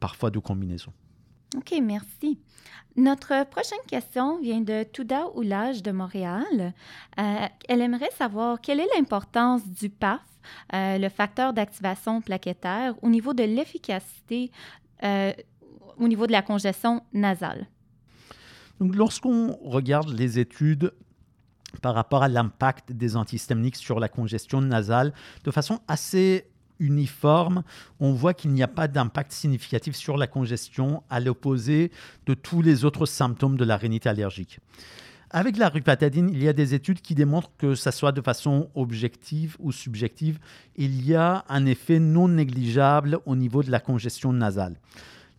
parfois 0.00 0.30
de 0.30 0.40
combinaison. 0.40 0.92
OK, 1.56 1.74
merci. 1.82 2.38
Notre 2.96 3.44
prochaine 3.48 3.78
question 3.88 4.40
vient 4.40 4.60
de 4.60 4.84
Touda 4.84 5.28
Oulage 5.34 5.82
de 5.82 5.90
Montréal. 5.90 6.74
Euh, 7.18 7.46
elle 7.68 7.80
aimerait 7.80 8.10
savoir 8.16 8.60
quelle 8.60 8.80
est 8.80 8.88
l'importance 8.96 9.68
du 9.68 9.88
PAF, 9.88 10.20
euh, 10.72 10.98
le 10.98 11.08
facteur 11.08 11.52
d'activation 11.52 12.20
plaquettaire, 12.20 12.94
au 13.02 13.08
niveau 13.08 13.34
de 13.34 13.42
l'efficacité, 13.44 14.50
euh, 15.02 15.32
au 15.98 16.08
niveau 16.08 16.26
de 16.26 16.32
la 16.32 16.42
congestion 16.42 17.02
nasale. 17.12 17.66
Donc, 18.80 18.94
lorsqu'on 18.94 19.56
regarde 19.62 20.10
les 20.10 20.38
études 20.38 20.92
par 21.82 21.94
rapport 21.94 22.22
à 22.22 22.28
l'impact 22.28 22.92
des 22.92 23.16
antihistaminiques 23.16 23.76
sur 23.76 23.98
la 23.98 24.08
congestion 24.08 24.60
nasale, 24.60 25.12
de 25.44 25.50
façon 25.50 25.80
assez 25.88 26.46
uniforme, 26.78 27.62
on 28.00 28.12
voit 28.12 28.34
qu'il 28.34 28.52
n'y 28.52 28.62
a 28.62 28.68
pas 28.68 28.88
d'impact 28.88 29.32
significatif 29.32 29.94
sur 29.96 30.16
la 30.16 30.26
congestion 30.26 31.02
à 31.10 31.20
l'opposé 31.20 31.90
de 32.26 32.34
tous 32.34 32.62
les 32.62 32.84
autres 32.84 33.06
symptômes 33.06 33.56
de 33.56 33.64
la 33.64 33.76
rhinite 33.76 34.06
allergique. 34.06 34.60
Avec 35.30 35.56
la 35.56 35.68
rupatadine, 35.68 36.30
il 36.32 36.40
y 36.42 36.48
a 36.48 36.52
des 36.52 36.74
études 36.74 37.00
qui 37.00 37.16
démontrent 37.16 37.50
que 37.58 37.74
ça 37.74 37.90
soit 37.90 38.12
de 38.12 38.20
façon 38.20 38.68
objective 38.76 39.56
ou 39.58 39.72
subjective, 39.72 40.38
il 40.76 41.04
y 41.04 41.14
a 41.16 41.44
un 41.48 41.66
effet 41.66 41.98
non 41.98 42.28
négligeable 42.28 43.18
au 43.26 43.34
niveau 43.34 43.64
de 43.64 43.70
la 43.72 43.80
congestion 43.80 44.32
nasale. 44.32 44.76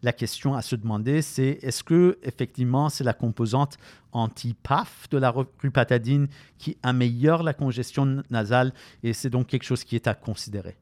La 0.03 0.11
question 0.11 0.53
à 0.53 0.61
se 0.61 0.75
demander, 0.75 1.21
c'est 1.21 1.59
est-ce 1.61 1.83
que 1.83 2.19
effectivement 2.23 2.89
c'est 2.89 3.05
la 3.05 3.13
composante 3.13 3.77
anti-PAF 4.11 5.07
de 5.09 5.17
la 5.17 5.31
rupatadine 5.31 6.27
qui 6.57 6.77
améliore 6.83 7.41
la 7.41 7.53
congestion 7.53 8.21
nasale 8.29 8.73
et 9.01 9.13
c'est 9.13 9.29
donc 9.29 9.47
quelque 9.47 9.63
chose 9.63 9.83
qui 9.85 9.95
est 9.95 10.07
à 10.07 10.13
considérer? 10.13 10.75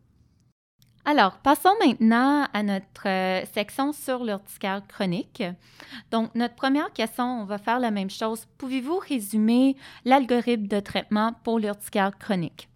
Alors, 1.06 1.34
passons 1.40 1.74
maintenant 1.86 2.48
à 2.54 2.64
notre 2.64 3.08
euh, 3.08 3.44
section 3.54 3.92
sur 3.92 4.24
l'urticaire 4.24 4.82
chronique. 4.88 5.44
Donc, 6.12 6.34
notre 6.34 6.56
première 6.56 6.94
question, 6.94 7.42
on 7.42 7.44
va 7.44 7.58
faire 7.58 7.80
la 7.80 7.92
même 7.92 8.10
chose. 8.10 8.48
Pouvez-vous 8.58 9.00
résumer 9.00 9.76
l'algorithme 10.06 10.68
de 10.68 10.80
traitement 10.80 11.34
pour 11.44 11.60
l'urticaire 11.60 12.18
chronique? 12.18 12.70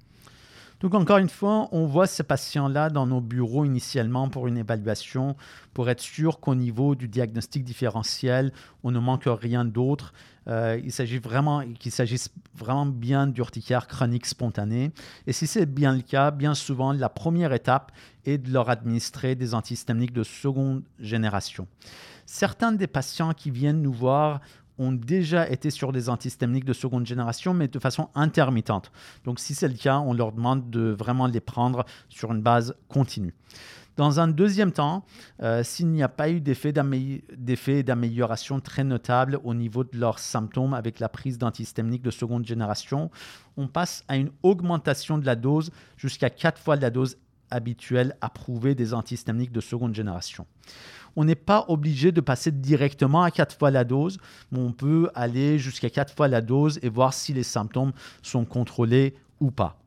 Donc, 0.79 0.93
encore 0.93 1.17
une 1.17 1.29
fois, 1.29 1.67
on 1.71 1.87
voit 1.87 2.05
ces 2.05 2.21
patients-là 2.21 2.89
dans 2.89 3.07
nos 3.07 3.19
bureaux 3.19 3.65
initialement 3.65 4.29
pour 4.29 4.47
une 4.47 4.57
évaluation, 4.57 5.35
pour 5.73 5.89
être 5.89 6.01
sûr 6.01 6.39
qu'au 6.39 6.53
niveau 6.53 6.93
du 6.93 7.07
diagnostic 7.07 7.63
différentiel, 7.63 8.51
on 8.83 8.91
ne 8.91 8.99
manque 8.99 9.23
rien 9.25 9.65
d'autre. 9.65 10.13
Euh, 10.47 10.79
il 10.83 10.91
s'agit 10.91 11.17
vraiment 11.17 11.63
qu'il 11.79 11.91
s'agisse 11.91 12.29
vraiment 12.55 12.85
bien 12.85 13.25
d'urticaire 13.25 13.87
chronique 13.87 14.27
spontané. 14.27 14.91
Et 15.25 15.33
si 15.33 15.47
c'est 15.47 15.65
bien 15.65 15.95
le 15.95 16.01
cas, 16.01 16.29
bien 16.29 16.53
souvent, 16.53 16.93
la 16.93 17.09
première 17.09 17.53
étape 17.53 17.91
est 18.25 18.37
de 18.37 18.53
leur 18.53 18.69
administrer 18.69 19.33
des 19.33 19.55
antihistaminiques 19.55 20.13
de 20.13 20.23
seconde 20.23 20.83
génération. 20.99 21.67
Certains 22.27 22.71
des 22.71 22.87
patients 22.87 23.33
qui 23.33 23.49
viennent 23.49 23.81
nous 23.81 23.93
voir 23.93 24.41
ont 24.77 24.91
déjà 24.91 25.49
été 25.49 25.69
sur 25.69 25.91
des 25.91 26.09
antihistaminiques 26.09 26.65
de 26.65 26.73
seconde 26.73 27.05
génération, 27.05 27.53
mais 27.53 27.67
de 27.67 27.79
façon 27.79 28.09
intermittente. 28.15 28.91
Donc, 29.23 29.39
si 29.39 29.55
c'est 29.55 29.67
le 29.67 29.73
cas, 29.73 29.99
on 29.99 30.13
leur 30.13 30.31
demande 30.31 30.69
de 30.69 30.89
vraiment 30.89 31.27
les 31.27 31.39
prendre 31.39 31.85
sur 32.09 32.31
une 32.31 32.41
base 32.41 32.75
continue. 32.87 33.33
Dans 33.97 34.19
un 34.19 34.27
deuxième 34.27 34.71
temps, 34.71 35.03
euh, 35.41 35.63
s'il 35.63 35.87
n'y 35.87 36.03
a 36.03 36.07
pas 36.07 36.29
eu 36.29 36.39
d'effet 36.39 36.71
d'amélioration 36.71 38.59
très 38.59 38.83
notable 38.83 39.39
au 39.43 39.55
niveau 39.55 39.83
de 39.83 39.97
leurs 39.97 40.19
symptômes 40.19 40.75
avec 40.75 40.99
la 40.99 41.09
prise 41.09 41.39
d'antihistaminiques 41.39 42.03
de 42.03 42.11
seconde 42.11 42.45
génération, 42.45 43.09
on 43.57 43.67
passe 43.67 44.03
à 44.07 44.17
une 44.17 44.29
augmentation 44.43 45.17
de 45.17 45.25
la 45.25 45.35
dose 45.35 45.71
jusqu'à 45.97 46.29
quatre 46.29 46.61
fois 46.61 46.75
la 46.75 46.91
dose 46.91 47.17
habituelle 47.49 48.15
approuvée 48.21 48.75
des 48.75 48.93
antihistaminiques 48.93 49.51
de 49.51 49.61
seconde 49.61 49.95
génération 49.95 50.45
on 51.17 51.25
n'est 51.25 51.35
pas 51.35 51.65
obligé 51.67 52.13
de 52.13 52.21
passer 52.21 52.51
directement 52.51 53.23
à 53.23 53.31
quatre 53.31 53.57
fois 53.57 53.71
la 53.71 53.83
dose, 53.83 54.19
mais 54.51 54.59
on 54.59 54.71
peut 54.71 55.09
aller 55.15 55.57
jusqu'à 55.57 55.89
quatre 55.89 56.13
fois 56.13 56.27
la 56.27 56.41
dose 56.41 56.79
et 56.83 56.89
voir 56.89 57.11
si 57.11 57.33
les 57.33 57.43
symptômes 57.43 57.91
sont 58.21 58.45
contrôlés 58.45 59.15
ou 59.39 59.49
pas. 59.49 59.79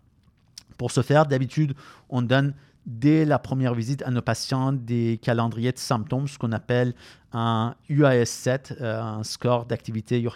Pour 0.77 0.91
ce 0.91 1.03
faire, 1.03 1.27
d'habitude, 1.27 1.75
on 2.09 2.21
donne 2.21 2.53
dès 2.85 3.25
la 3.25 3.39
première 3.39 3.75
visite 3.75 4.03
à 4.03 4.11
nos 4.11 4.23
patients 4.23 4.73
des 4.73 5.21
calendriers 5.23 5.71
de 5.71 5.79
symptômes, 5.79 6.27
ce 6.27 6.37
qu'on 6.37 6.51
appelle 6.51 6.95
un 7.33 7.77
UAS7, 7.89 8.81
euh, 8.81 9.01
un 9.01 9.23
score 9.23 9.67
d'activité 9.67 10.27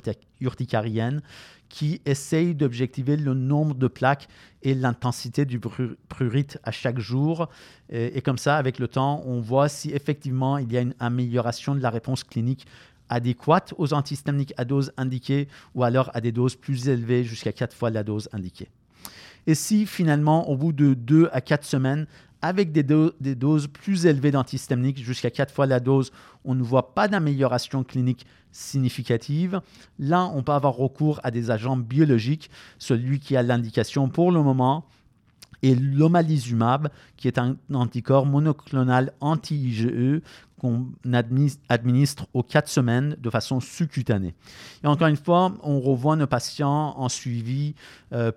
urticarienne, 0.40 1.22
qui 1.68 2.00
essaye 2.04 2.54
d'objectiver 2.54 3.16
le 3.16 3.34
nombre 3.34 3.74
de 3.74 3.88
plaques 3.88 4.28
et 4.62 4.74
l'intensité 4.74 5.44
du 5.44 5.60
prurite 5.60 6.58
à 6.62 6.70
chaque 6.70 6.98
jour. 6.98 7.48
Et, 7.90 8.20
comme 8.22 8.38
ça, 8.38 8.56
avec 8.56 8.78
le 8.78 8.88
temps, 8.88 9.22
on 9.26 9.40
voit 9.40 9.68
si 9.68 9.90
effectivement 9.90 10.58
il 10.58 10.72
y 10.72 10.76
a 10.76 10.80
une 10.80 10.94
amélioration 11.00 11.74
de 11.74 11.80
la 11.80 11.90
réponse 11.90 12.24
clinique 12.24 12.66
adéquate 13.08 13.74
aux 13.76 13.92
antihistaminiques 13.92 14.54
à 14.56 14.64
dose 14.64 14.92
indiquée 14.96 15.48
ou 15.74 15.84
alors 15.84 16.10
à 16.14 16.20
des 16.20 16.32
doses 16.32 16.56
plus 16.56 16.88
élevées 16.88 17.24
jusqu'à 17.24 17.52
quatre 17.52 17.76
fois 17.76 17.90
la 17.90 18.02
dose 18.02 18.28
indiquée. 18.32 18.68
Et 19.46 19.54
si 19.54 19.86
finalement, 19.86 20.48
au 20.48 20.56
bout 20.56 20.72
de 20.72 20.94
deux 20.94 21.28
à 21.32 21.40
quatre 21.40 21.64
semaines, 21.64 22.06
avec 22.44 22.72
des, 22.72 22.82
doses 22.82 23.68
plus 23.68 24.04
élevées 24.04 24.30
d'antihistaminiques, 24.30 25.02
jusqu'à 25.02 25.30
quatre 25.30 25.52
fois 25.52 25.64
la 25.64 25.80
dose, 25.80 26.12
on 26.44 26.54
ne 26.54 26.62
voit 26.62 26.94
pas 26.94 27.08
d'amélioration 27.08 27.84
clinique 27.84 28.26
significative. 28.52 29.62
Là, 29.98 30.30
on 30.34 30.42
peut 30.42 30.52
avoir 30.52 30.74
recours 30.74 31.20
à 31.24 31.30
des 31.30 31.50
agents 31.50 31.78
biologiques. 31.78 32.50
Celui 32.78 33.18
qui 33.18 33.34
a 33.34 33.42
l'indication 33.42 34.10
pour 34.10 34.30
le 34.30 34.42
moment 34.42 34.84
est 35.62 35.74
l'omalizumab, 35.74 36.90
qui 37.16 37.28
est 37.28 37.38
un 37.38 37.56
anticorps 37.72 38.26
monoclonal 38.26 39.14
anti-IgE 39.20 40.20
qu'on 40.58 40.88
administre 41.12 42.26
aux 42.34 42.42
quatre 42.42 42.68
semaines 42.68 43.16
de 43.18 43.30
façon 43.30 43.60
sous-cutanée. 43.60 44.34
Et 44.82 44.86
encore 44.86 45.08
une 45.08 45.16
fois, 45.16 45.54
on 45.62 45.80
revoit 45.80 46.16
nos 46.16 46.26
patients 46.26 46.94
en 46.98 47.08
suivi 47.08 47.74
euh, 48.12 48.32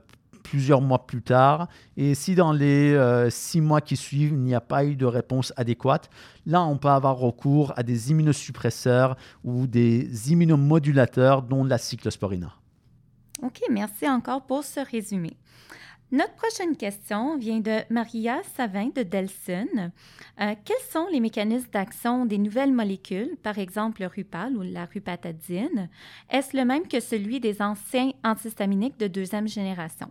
plusieurs 0.50 0.82
mois 0.82 1.06
plus 1.06 1.22
tard. 1.22 1.68
Et 1.98 2.16
si 2.16 2.36
dans 2.36 2.52
les 2.52 2.94
euh, 2.94 3.30
six 3.30 3.60
mois 3.60 3.82
qui 3.82 3.98
suivent, 3.98 4.32
il 4.32 4.40
n'y 4.40 4.56
a 4.56 4.62
pas 4.62 4.86
eu 4.86 4.96
de 4.96 5.06
réponse 5.06 5.52
adéquate, 5.58 6.10
là, 6.46 6.64
on 6.64 6.78
peut 6.78 6.88
avoir 6.88 7.18
recours 7.18 7.74
à 7.76 7.84
des 7.84 8.12
immunosuppresseurs 8.12 9.18
ou 9.44 9.68
des 9.68 10.32
immunomodulateurs, 10.32 11.42
dont 11.42 11.64
la 11.64 11.78
cyclosporina. 11.78 12.54
OK, 13.44 13.62
merci 13.70 14.10
encore 14.10 14.46
pour 14.46 14.64
ce 14.64 14.80
résumé. 14.80 15.38
Notre 16.10 16.36
prochaine 16.36 16.78
question 16.78 17.38
vient 17.38 17.60
de 17.60 17.82
Maria 17.90 18.40
Savin 18.56 18.88
de 18.96 19.04
Delson. 19.04 19.68
Euh, 20.40 20.56
quels 20.64 20.78
sont 20.90 21.08
les 21.12 21.20
mécanismes 21.20 21.70
d'action 21.70 22.26
des 22.26 22.38
nouvelles 22.38 22.72
molécules, 22.72 23.36
par 23.44 23.60
exemple 23.60 24.02
le 24.02 24.08
Rupal 24.08 24.56
ou 24.56 24.62
la 24.62 24.86
rupatadine? 24.86 25.90
Est-ce 26.30 26.56
le 26.56 26.64
même 26.64 26.88
que 26.88 27.02
celui 27.02 27.42
des 27.42 27.62
anciens 27.62 28.12
antihistaminiques 28.24 28.98
de 28.98 29.08
deuxième 29.08 29.50
génération? 29.50 30.10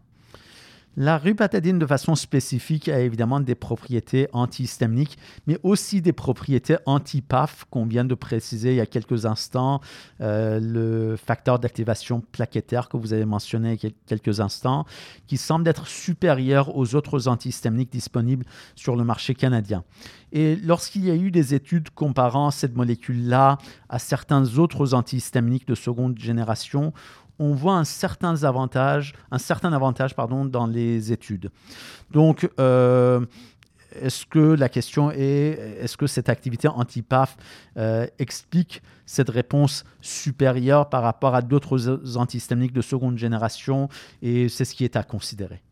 La 0.99 1.19
rupatadine, 1.19 1.79
de 1.79 1.85
façon 1.85 2.15
spécifique, 2.15 2.89
a 2.89 3.01
évidemment 3.01 3.39
des 3.41 3.55
propriétés 3.55 4.29
antihistaminiques, 4.33 5.19
mais 5.47 5.59
aussi 5.63 6.01
des 6.01 6.15
propriétés 6.15 6.79
anti-PAF 6.87 7.67
qu'on 7.69 7.85
vient 7.85 8.07
de 8.07 8.15
préciser 8.15 8.71
il 8.71 8.77
y 8.77 8.81
a 8.81 8.87
quelques 8.87 9.27
instants. 9.27 9.83
Euh, 10.23 10.59
le 10.59 11.17
facteur 11.17 11.59
d'activation 11.59 12.23
plaquettaire 12.33 12.89
que 12.89 12.97
vous 12.97 13.13
avez 13.13 13.27
mentionné 13.27 13.75
il 13.75 13.85
y 13.85 13.93
a 13.93 13.95
quelques 14.07 14.41
instants, 14.41 14.87
qui 15.27 15.37
semble 15.37 15.69
être 15.69 15.87
supérieur 15.87 16.75
aux 16.75 16.95
autres 16.95 17.29
antihistaminiques 17.29 17.93
disponibles 17.93 18.47
sur 18.75 18.97
le 18.97 19.05
marché 19.05 19.35
canadien. 19.35 19.85
Et 20.33 20.57
lorsqu'il 20.57 21.05
y 21.05 21.11
a 21.11 21.15
eu 21.15 21.31
des 21.31 21.55
études 21.55 21.91
comparant 21.91 22.51
cette 22.51 22.75
molécule-là 22.75 23.59
à 23.89 23.99
certains 23.99 24.59
autres 24.59 24.95
antihistaminiques 24.95 25.69
de 25.69 25.75
seconde 25.75 26.19
génération, 26.19 26.93
on 27.39 27.55
voit 27.55 27.75
un 27.75 27.85
certain 27.85 28.43
avantage, 28.45 29.15
un 29.31 29.39
certain 29.39 29.73
avantage 29.73 30.15
pardon, 30.15 30.45
dans 30.45 30.67
les 30.67 31.13
études. 31.13 31.51
Donc, 32.11 32.49
euh, 32.59 33.25
est-ce 34.01 34.27
que 34.27 34.39
la 34.39 34.69
question 34.69 35.11
est, 35.11 35.79
est-ce 35.81 35.97
que 35.97 36.07
cette 36.07 36.29
activité 36.29 36.69
anti-PAF 36.69 37.37
euh, 37.77 38.07
explique 38.19 38.83
cette 39.07 39.31
réponse 39.31 39.85
supérieure 40.01 40.89
par 40.89 41.03
rapport 41.03 41.35
à 41.35 41.43
d'autres 41.43 42.17
antihistaminiques 42.17 42.73
de 42.73 42.83
seconde 42.83 43.19
génération 43.19 43.89
Et 44.23 44.49
c'est 44.49 44.65
ce 44.65 44.75
qui 44.75 44.85
est 44.85 44.97
à 44.97 45.03
considérer? 45.03 45.63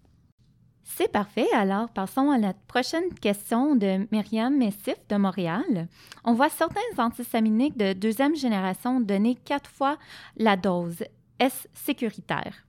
C'est 0.97 1.11
parfait. 1.11 1.49
Alors, 1.53 1.89
passons 1.89 2.31
à 2.31 2.39
la 2.39 2.53
prochaine 2.69 3.13
question 3.21 3.75
de 3.75 4.07
Myriam 4.13 4.57
Messif 4.57 4.95
de 5.09 5.17
Montréal. 5.17 5.89
On 6.25 6.35
voit 6.35 6.51
certains 6.51 6.81
antihistaminiques 6.99 7.77
de 7.77 7.95
deuxième 7.95 8.37
génération 8.37 9.01
donner 9.01 9.35
quatre 9.35 9.69
fois 9.69 9.97
la 10.37 10.57
dose. 10.57 11.03
Est-ce 11.39 11.69
sécuritaire? 11.75 12.65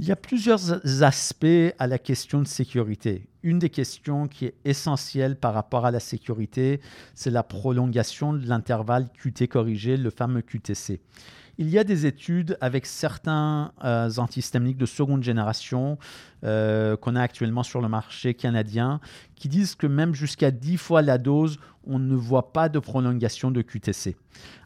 Il 0.00 0.06
y 0.06 0.12
a 0.12 0.16
plusieurs 0.16 1.02
aspects 1.02 1.74
à 1.78 1.86
la 1.88 1.98
question 1.98 2.40
de 2.40 2.46
sécurité. 2.46 3.28
Une 3.42 3.58
des 3.58 3.70
questions 3.70 4.28
qui 4.28 4.44
est 4.44 4.54
essentielle 4.64 5.34
par 5.34 5.54
rapport 5.54 5.86
à 5.86 5.90
la 5.90 5.98
sécurité, 5.98 6.80
c'est 7.14 7.30
la 7.30 7.42
prolongation 7.42 8.32
de 8.32 8.46
l'intervalle 8.46 9.08
QT 9.12 9.48
corrigé, 9.48 9.96
le 9.96 10.10
fameux 10.10 10.42
QTC. 10.42 11.00
Il 11.60 11.68
y 11.70 11.78
a 11.78 11.82
des 11.82 12.06
études 12.06 12.56
avec 12.60 12.86
certains 12.86 13.72
euh, 13.82 14.08
de 14.08 14.86
seconde 14.86 15.24
génération 15.24 15.98
euh, 16.44 16.96
qu'on 16.96 17.16
a 17.16 17.20
actuellement 17.20 17.64
sur 17.64 17.80
le 17.80 17.88
marché 17.88 18.32
canadien 18.34 19.00
qui 19.34 19.48
disent 19.48 19.74
que 19.74 19.88
même 19.88 20.14
jusqu'à 20.14 20.52
10 20.52 20.76
fois 20.76 21.02
la 21.02 21.18
dose, 21.18 21.58
on 21.84 21.98
ne 21.98 22.14
voit 22.14 22.52
pas 22.52 22.68
de 22.68 22.78
prolongation 22.78 23.50
de 23.50 23.60
QTC. 23.62 24.14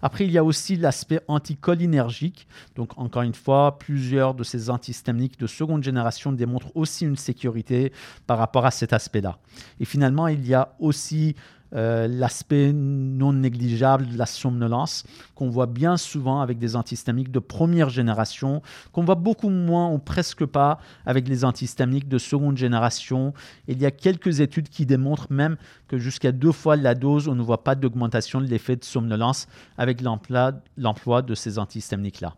Après, 0.03 0.27
il 0.27 0.33
y 0.33 0.37
a 0.37 0.45
aussi 0.45 0.77
l'aspect 0.77 1.21
anticholinergique. 1.29 2.47
Donc, 2.75 2.99
encore 2.99 3.23
une 3.23 3.35
fois, 3.35 3.79
plusieurs 3.79 4.35
de 4.35 4.45
ces 4.45 4.69
antihistaminiques 4.69 5.39
de 5.39 5.47
seconde 5.47 5.83
génération 5.83 6.31
démontrent 6.31 6.73
aussi 6.75 7.07
une 7.07 7.17
sécurité 7.17 7.91
par 8.27 8.37
rapport 8.37 8.67
à 8.67 8.71
cet 8.71 8.93
aspect-là. 8.93 9.39
Et 9.81 9.87
finalement, 9.87 10.29
il 10.29 10.47
y 10.47 10.53
a 10.53 10.75
aussi 10.79 11.37
euh, 11.75 12.07
l'aspect 12.07 12.73
non 12.73 13.33
négligeable 13.33 14.07
de 14.07 14.19
la 14.19 14.27
somnolence 14.27 15.05
qu'on 15.35 15.49
voit 15.49 15.67
bien 15.67 15.97
souvent 15.97 16.41
avec 16.41 16.59
des 16.59 16.77
antihistamiques 16.77 17.31
de 17.31 17.39
première 17.39 17.89
génération, 17.89 18.63
qu'on 18.93 19.05
voit 19.05 19.15
beaucoup 19.15 19.49
moins 19.49 19.91
ou 19.91 19.99
presque 19.99 20.45
pas 20.45 20.79
avec 21.07 21.29
les 21.29 21.45
antihistamiques 21.45 22.09
de 22.09 22.19
seconde 22.19 22.57
génération. 22.57 23.33
il 23.69 23.81
y 23.81 23.87
a 23.87 23.91
quelques 23.91 24.41
études 24.41 24.69
qui 24.69 24.87
démontrent 24.87 25.31
même 25.31 25.57
que 25.89 25.99
jusqu'à 25.99 26.33
deux 26.33 26.53
fois 26.53 26.77
la 26.77 26.95
dose, 26.95 27.29
on 27.29 27.35
ne 27.35 27.43
voit 27.43 27.65
pas 27.65 27.75
d'augmentation 27.75 28.41
de 28.41 28.47
l'effet 28.47 28.77
de 28.77 28.85
somnolence 28.85 29.47
avec 29.79 30.03
l'emploi 30.03 31.23
de 31.23 31.35
ces 31.35 31.59
antihistamiques-là. 31.59 32.35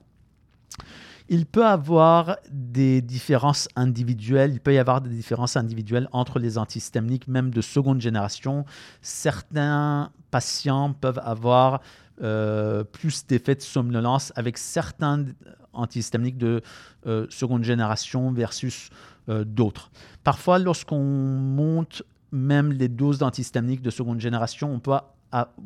Il 1.29 1.47
peut 1.47 1.65
avoir 1.65 2.37
des 2.51 3.01
différences 3.01 3.69
individuelles, 3.77 4.53
il 4.53 4.61
peut 4.61 4.75
y 4.75 4.79
avoir 4.79 5.01
des 5.01 5.09
différences 5.09 5.57
individuelles 5.57 6.09
entre 6.13 6.39
les 6.39 6.59
antihistaminiques, 6.59 7.29
même 7.29 7.51
de 7.51 7.63
seconde 7.63 8.01
génération. 8.01 8.67
Certains 9.01 10.11
patients 10.31 10.93
peuvent 10.93 11.21
avoir 11.25 11.81
euh, 12.23 12.85
plus 12.85 13.27
d'effets 13.27 13.55
de 13.55 13.63
somnolence 13.63 14.33
avec 14.37 14.59
certains 14.59 15.25
antihistaminiques 15.73 16.39
de 16.39 16.61
euh, 17.07 17.27
seconde 17.31 17.65
génération 17.65 18.31
versus 18.31 18.91
euh, 19.29 19.45
d'autres. 19.45 19.91
Parfois, 20.23 20.59
lorsqu'on 20.59 21.03
monte 21.03 22.03
même 22.31 22.71
les 22.73 22.89
doses 22.89 23.19
d'antihistaminiques 23.19 23.83
de 23.83 23.91
seconde 23.91 24.21
génération, 24.21 24.73
on 24.73 24.79
peut 24.79 24.93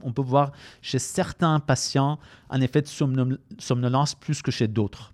on 0.02 0.12
peut 0.12 0.22
voir 0.22 0.52
chez 0.80 0.98
certains 0.98 1.60
patients 1.60 2.18
un 2.48 2.62
effet 2.62 2.80
de 2.80 2.86
somnolence 2.86 4.14
plus 4.14 4.40
que 4.40 4.50
chez 4.50 4.66
d'autres. 4.66 5.12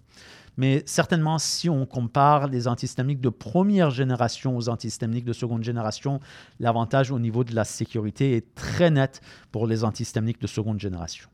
Mais 0.56 0.82
certainement, 0.86 1.38
si 1.38 1.68
on 1.68 1.86
compare 1.86 2.48
les 2.48 2.68
antihistaminiques 2.68 3.20
de 3.20 3.28
première 3.28 3.90
génération 3.90 4.56
aux 4.56 4.68
antihistaminiques 4.68 5.24
de 5.24 5.32
seconde 5.32 5.64
génération, 5.64 6.20
l'avantage 6.60 7.10
au 7.10 7.18
niveau 7.18 7.44
de 7.44 7.54
la 7.54 7.64
sécurité 7.64 8.36
est 8.36 8.54
très 8.54 8.90
net 8.90 9.20
pour 9.50 9.66
les 9.66 9.84
antihistaminiques 9.84 10.40
de 10.40 10.46
seconde 10.46 10.80
génération. 10.80 11.28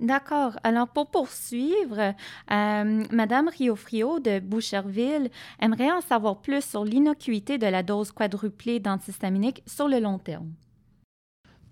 D'accord. 0.00 0.56
Alors, 0.64 0.88
pour 0.88 1.10
poursuivre, 1.10 2.14
euh, 2.50 3.04
Madame 3.12 3.48
Riofrio 3.48 4.18
de 4.18 4.40
Boucherville 4.40 5.30
aimerait 5.60 5.92
en 5.92 6.00
savoir 6.00 6.40
plus 6.40 6.64
sur 6.64 6.84
l'innocuité 6.84 7.56
de 7.56 7.66
la 7.66 7.84
dose 7.84 8.10
quadruplée 8.10 8.80
d'antihistaminique 8.80 9.62
sur 9.64 9.86
le 9.86 10.00
long 10.00 10.18
terme. 10.18 10.50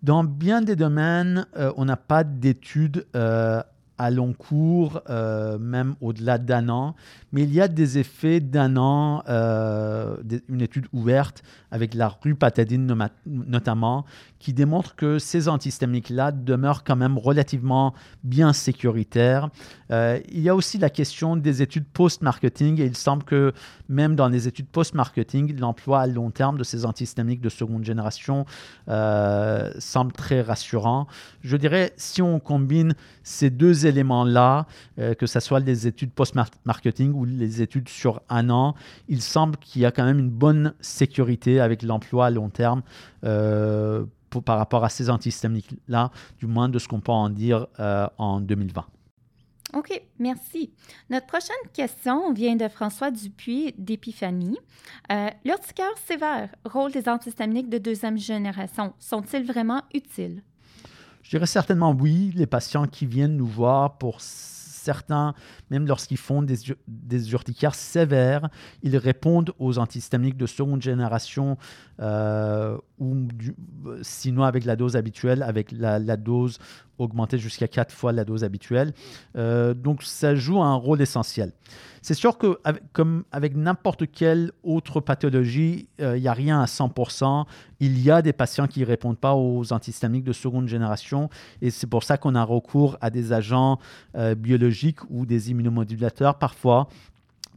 Dans 0.02 0.22
bien 0.22 0.62
des 0.62 0.76
domaines, 0.76 1.46
euh, 1.56 1.72
on 1.76 1.84
n'a 1.84 1.96
pas 1.96 2.22
d'études 2.24 3.06
euh, 3.16 3.62
à 4.00 4.10
long 4.10 4.32
cours, 4.32 5.02
euh, 5.10 5.58
même 5.58 5.94
au-delà 6.00 6.38
d'un 6.38 6.70
an. 6.70 6.94
Mais 7.32 7.42
il 7.42 7.52
y 7.52 7.60
a 7.60 7.68
des 7.68 7.98
effets 7.98 8.40
d'un 8.40 8.78
an, 8.78 9.22
euh, 9.28 10.16
une 10.48 10.62
étude 10.62 10.86
ouverte 10.94 11.42
avec 11.70 11.92
la 11.92 12.08
rupatadine 12.08 13.10
notamment, 13.26 14.06
qui 14.38 14.54
démontre 14.54 14.96
que 14.96 15.18
ces 15.18 15.48
antihistaminiques-là 15.48 16.32
demeurent 16.32 16.82
quand 16.82 16.96
même 16.96 17.18
relativement 17.18 17.92
bien 18.24 18.54
sécuritaires. 18.54 19.50
Euh, 19.90 20.18
il 20.30 20.40
y 20.40 20.48
a 20.48 20.54
aussi 20.54 20.78
la 20.78 20.88
question 20.88 21.36
des 21.36 21.60
études 21.60 21.84
post-marketing 21.84 22.80
et 22.80 22.86
il 22.86 22.96
semble 22.96 23.24
que 23.24 23.52
même 23.90 24.16
dans 24.16 24.28
les 24.28 24.48
études 24.48 24.68
post-marketing, 24.68 25.58
l'emploi 25.60 26.00
à 26.00 26.06
long 26.06 26.30
terme 26.30 26.56
de 26.56 26.64
ces 26.64 26.86
antihistaminiques 26.86 27.42
de 27.42 27.50
seconde 27.50 27.84
génération 27.84 28.46
semble 29.78 30.12
très 30.12 30.40
rassurant. 30.40 31.06
Je 31.42 31.56
dirais, 31.58 31.92
si 31.96 32.22
on 32.22 32.40
combine 32.40 32.94
ces 33.22 33.50
deux 33.50 33.86
éléments-là, 33.90 34.66
euh, 34.98 35.14
que 35.14 35.26
ce 35.26 35.40
soit 35.40 35.60
les 35.60 35.86
études 35.86 36.12
post-marketing 36.12 37.12
ou 37.12 37.24
les 37.24 37.62
études 37.62 37.88
sur 37.88 38.22
un 38.28 38.48
an, 38.50 38.74
il 39.08 39.20
semble 39.20 39.56
qu'il 39.58 39.82
y 39.82 39.84
a 39.84 39.90
quand 39.90 40.04
même 40.04 40.18
une 40.18 40.30
bonne 40.30 40.74
sécurité 40.80 41.60
avec 41.60 41.82
l'emploi 41.82 42.26
à 42.26 42.30
long 42.30 42.48
terme 42.48 42.82
euh, 43.24 44.04
par 44.44 44.58
rapport 44.58 44.84
à 44.84 44.88
ces 44.88 45.10
antihistaminiques-là, 45.10 46.10
du 46.38 46.46
moins 46.46 46.68
de 46.68 46.78
ce 46.78 46.88
qu'on 46.88 47.00
peut 47.00 47.12
en 47.12 47.28
dire 47.28 47.66
euh, 47.78 48.06
en 48.16 48.40
2020. 48.40 48.84
OK, 49.74 50.02
merci. 50.18 50.72
Notre 51.10 51.26
prochaine 51.26 51.54
question 51.72 52.32
vient 52.32 52.56
de 52.56 52.66
François 52.66 53.12
Dupuis 53.12 53.72
d'Épiphanie. 53.78 54.58
L'urticaire 55.44 55.96
sévère, 56.08 56.48
rôle 56.64 56.90
des 56.90 57.08
antihistaminiques 57.08 57.68
de 57.68 57.78
deuxième 57.78 58.18
génération, 58.18 58.94
sont-ils 58.98 59.44
vraiment 59.44 59.82
utiles? 59.94 60.42
Je 61.22 61.30
dirais 61.30 61.46
certainement 61.46 61.92
oui. 61.92 62.32
Les 62.34 62.46
patients 62.46 62.86
qui 62.86 63.06
viennent 63.06 63.36
nous 63.36 63.46
voir 63.46 63.98
pour 63.98 64.20
certains, 64.20 65.34
même 65.70 65.86
lorsqu'ils 65.86 66.16
font 66.16 66.42
des, 66.42 67.32
urticaires 67.32 67.74
sévères, 67.74 68.48
ils 68.82 68.96
répondent 68.96 69.52
aux 69.58 69.78
antihistaminiques 69.78 70.38
de 70.38 70.46
seconde 70.46 70.82
génération 70.82 71.58
euh, 72.00 72.76
ou 72.98 73.28
sinon 74.02 74.44
avec 74.44 74.64
la 74.64 74.76
dose 74.76 74.96
habituelle, 74.96 75.42
avec 75.42 75.70
la, 75.72 76.16
dose 76.16 76.58
augmentée 77.00 77.38
jusqu'à 77.38 77.68
quatre 77.68 77.92
fois 77.92 78.12
la 78.12 78.24
dose 78.24 78.44
habituelle. 78.44 78.92
Euh, 79.36 79.74
donc 79.74 80.02
ça 80.02 80.34
joue 80.34 80.62
un 80.62 80.74
rôle 80.74 81.00
essentiel. 81.00 81.52
C'est 82.02 82.14
sûr 82.14 82.38
que 82.38 82.58
comme 82.92 83.24
avec 83.30 83.56
n'importe 83.56 84.10
quelle 84.10 84.52
autre 84.62 85.00
pathologie, 85.00 85.88
euh, 86.00 86.16
il 86.16 86.22
n'y 86.22 86.28
a 86.28 86.32
rien 86.32 86.60
à 86.60 86.64
100%. 86.64 87.44
Il 87.80 88.00
y 88.00 88.10
a 88.10 88.22
des 88.22 88.32
patients 88.32 88.66
qui 88.66 88.80
ne 88.80 88.86
répondent 88.86 89.18
pas 89.18 89.34
aux 89.34 89.72
antihistaminiques 89.72 90.24
de 90.24 90.32
seconde 90.32 90.68
génération 90.68 91.28
et 91.60 91.70
c'est 91.70 91.86
pour 91.86 92.04
ça 92.04 92.16
qu'on 92.16 92.34
a 92.34 92.44
recours 92.44 92.96
à 93.00 93.10
des 93.10 93.32
agents 93.32 93.78
euh, 94.14 94.34
biologiques 94.34 95.00
ou 95.10 95.26
des 95.26 95.50
immunomodulateurs 95.50 96.38
parfois 96.38 96.88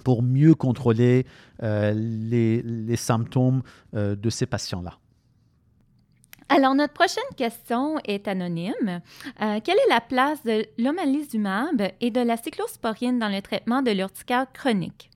pour 0.04 0.24
mieux 0.24 0.56
contrôler 0.56 1.26
les, 1.62 2.96
symptômes 2.98 3.62
de 3.94 4.30
ces 4.30 4.48
patients-là. 4.48 4.98
Alors, 6.50 6.76
notre 6.76 6.94
prochaine 6.94 7.24
question 7.38 7.98
est 8.06 8.28
anonyme. 8.28 9.02
Euh, 9.42 9.60
quelle 9.64 9.78
est 9.78 9.90
la 9.90 10.02
place 10.02 10.44
de 10.44 10.66
l'omalizumab 10.78 11.82
et 12.02 12.12
de 12.12 12.22
la 12.22 12.38
cyclosporine 12.38 13.20
dans 13.20 13.30
le 13.30 13.42
traitement 13.42 13.82
de 13.82 13.92
l'urticaire 13.92 14.52
chronique? 14.52 15.10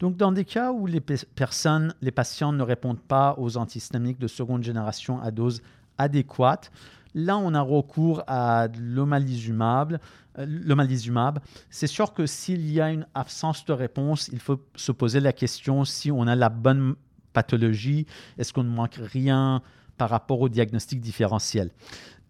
Donc, 0.00 0.16
dans 0.16 0.32
des 0.32 0.44
cas 0.44 0.72
où 0.72 0.86
les 0.86 1.00
personnes, 1.00 1.94
les 2.00 2.10
patients 2.10 2.52
ne 2.52 2.62
répondent 2.62 3.00
pas 3.00 3.34
aux 3.38 3.56
antihistaminiques 3.56 4.18
de 4.18 4.26
seconde 4.26 4.62
génération 4.62 5.20
à 5.20 5.30
dose 5.30 5.62
adéquate, 5.98 6.70
là, 7.14 7.36
on 7.38 7.54
a 7.54 7.60
recours 7.60 8.22
à 8.26 8.68
l'omalizumab. 8.78 9.98
L'omalizumab, 10.36 11.38
c'est 11.70 11.86
sûr 11.86 12.12
que 12.12 12.26
s'il 12.26 12.70
y 12.70 12.80
a 12.80 12.90
une 12.90 13.06
absence 13.14 13.64
de 13.64 13.72
réponse, 13.72 14.28
il 14.32 14.40
faut 14.40 14.60
se 14.74 14.90
poser 14.90 15.20
la 15.20 15.32
question 15.32 15.84
si 15.84 16.10
on 16.10 16.26
a 16.26 16.34
la 16.34 16.48
bonne 16.48 16.96
pathologie, 17.32 18.06
est-ce 18.38 18.52
qu'on 18.52 18.64
ne 18.64 18.74
manque 18.74 18.98
rien 18.98 19.62
par 19.96 20.10
rapport 20.10 20.40
au 20.40 20.48
diagnostic 20.48 21.00
différentiel. 21.00 21.70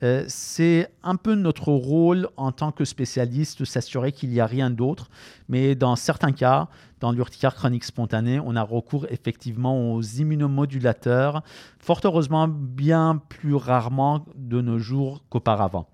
Euh, 0.03 0.25
c'est 0.29 0.91
un 1.03 1.17
peu 1.17 1.35
notre 1.35 1.69
rôle 1.69 2.29
en 2.37 2.53
tant 2.53 2.73
que 2.73 2.85
spécialiste 2.85 3.61
de 3.61 3.65
s'assurer 3.65 4.13
qu'il 4.13 4.31
n'y 4.31 4.41
a 4.41 4.47
rien 4.47 4.71
d'autre. 4.71 5.09
Mais 5.49 5.75
dans 5.75 5.97
certains 5.97 6.33
cas, 6.33 6.69
dans 7.01 7.13
l'urticaire 7.13 7.55
chronique 7.55 7.85
spontanée, 7.85 8.41
on 8.45 8.57
a 8.57 8.63
recours 8.63 9.07
effectivement 9.11 9.95
aux 9.95 10.03
immunomodulateurs, 10.03 11.43
fort 11.79 12.01
heureusement 12.05 12.49
bien 12.49 13.21
plus 13.29 13.55
rarement 13.55 14.27
de 14.37 14.61
nos 14.61 14.79
jours 14.79 15.23
qu'auparavant. 15.31 15.89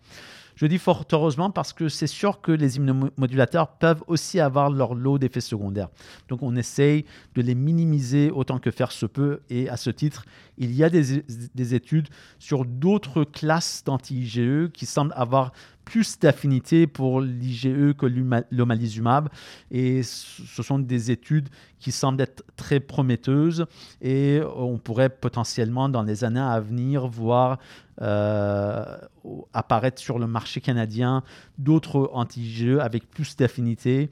Je 0.61 0.67
dis 0.67 0.77
fort 0.77 1.07
heureusement 1.11 1.51
parce 1.51 1.73
que 1.73 1.89
c'est 1.89 2.07
sûr 2.07 2.43
que 2.43 2.53
les 2.53 2.77
immunomodulateurs 2.77 3.79
peuvent 3.79 4.05
aussi 4.09 4.41
avoir 4.41 4.69
leur 4.69 4.95
lot 4.95 5.17
d'effets 5.17 5.41
secondaires. 5.41 5.89
Donc 6.29 6.43
on 6.43 6.55
essaye 6.55 7.07
de 7.35 7.41
les 7.41 7.55
minimiser 7.55 8.31
autant 8.31 8.59
que 8.59 8.71
faire 8.71 8.93
se 8.93 9.07
peut. 9.07 9.41
Et 9.49 9.71
à 9.71 9.79
ce 9.79 9.89
titre, 9.89 10.27
il 10.59 10.75
y 10.75 10.85
a 10.85 10.91
des, 10.91 11.25
des 11.55 11.75
études 11.75 12.09
sur 12.39 12.67
d'autres 12.67 13.25
classes 13.25 13.85
d'anti-IgE 13.87 14.71
qui 14.75 14.85
semblent 14.85 15.15
avoir 15.17 15.53
plus 15.87 16.19
d'affinité 16.19 16.87
pour 16.87 17.21
l'IgE 17.21 17.95
que 17.97 18.07
l'omalizumab. 18.51 19.29
Et 19.71 20.03
ce 20.03 20.63
sont 20.63 20.79
des 20.79 21.11
études 21.11 21.49
qui 21.81 21.91
semblent 21.91 22.21
être 22.21 22.45
très 22.57 22.79
prometteuses 22.79 23.67
et 24.01 24.41
on 24.55 24.79
pourrait 24.79 25.09
potentiellement 25.09 25.89
dans 25.89 26.03
les 26.03 26.23
années 26.23 26.39
à 26.39 26.61
venir 26.61 27.09
voir 27.09 27.59
apparaître 28.01 30.01
sur 30.01 30.19
le 30.19 30.27
marché 30.27 30.61
canadien 30.61 31.23
d'autres 31.59 32.11
anti-IgE 32.15 32.79
avec 32.81 33.11
plus 33.11 33.37
d'affinité 33.37 34.11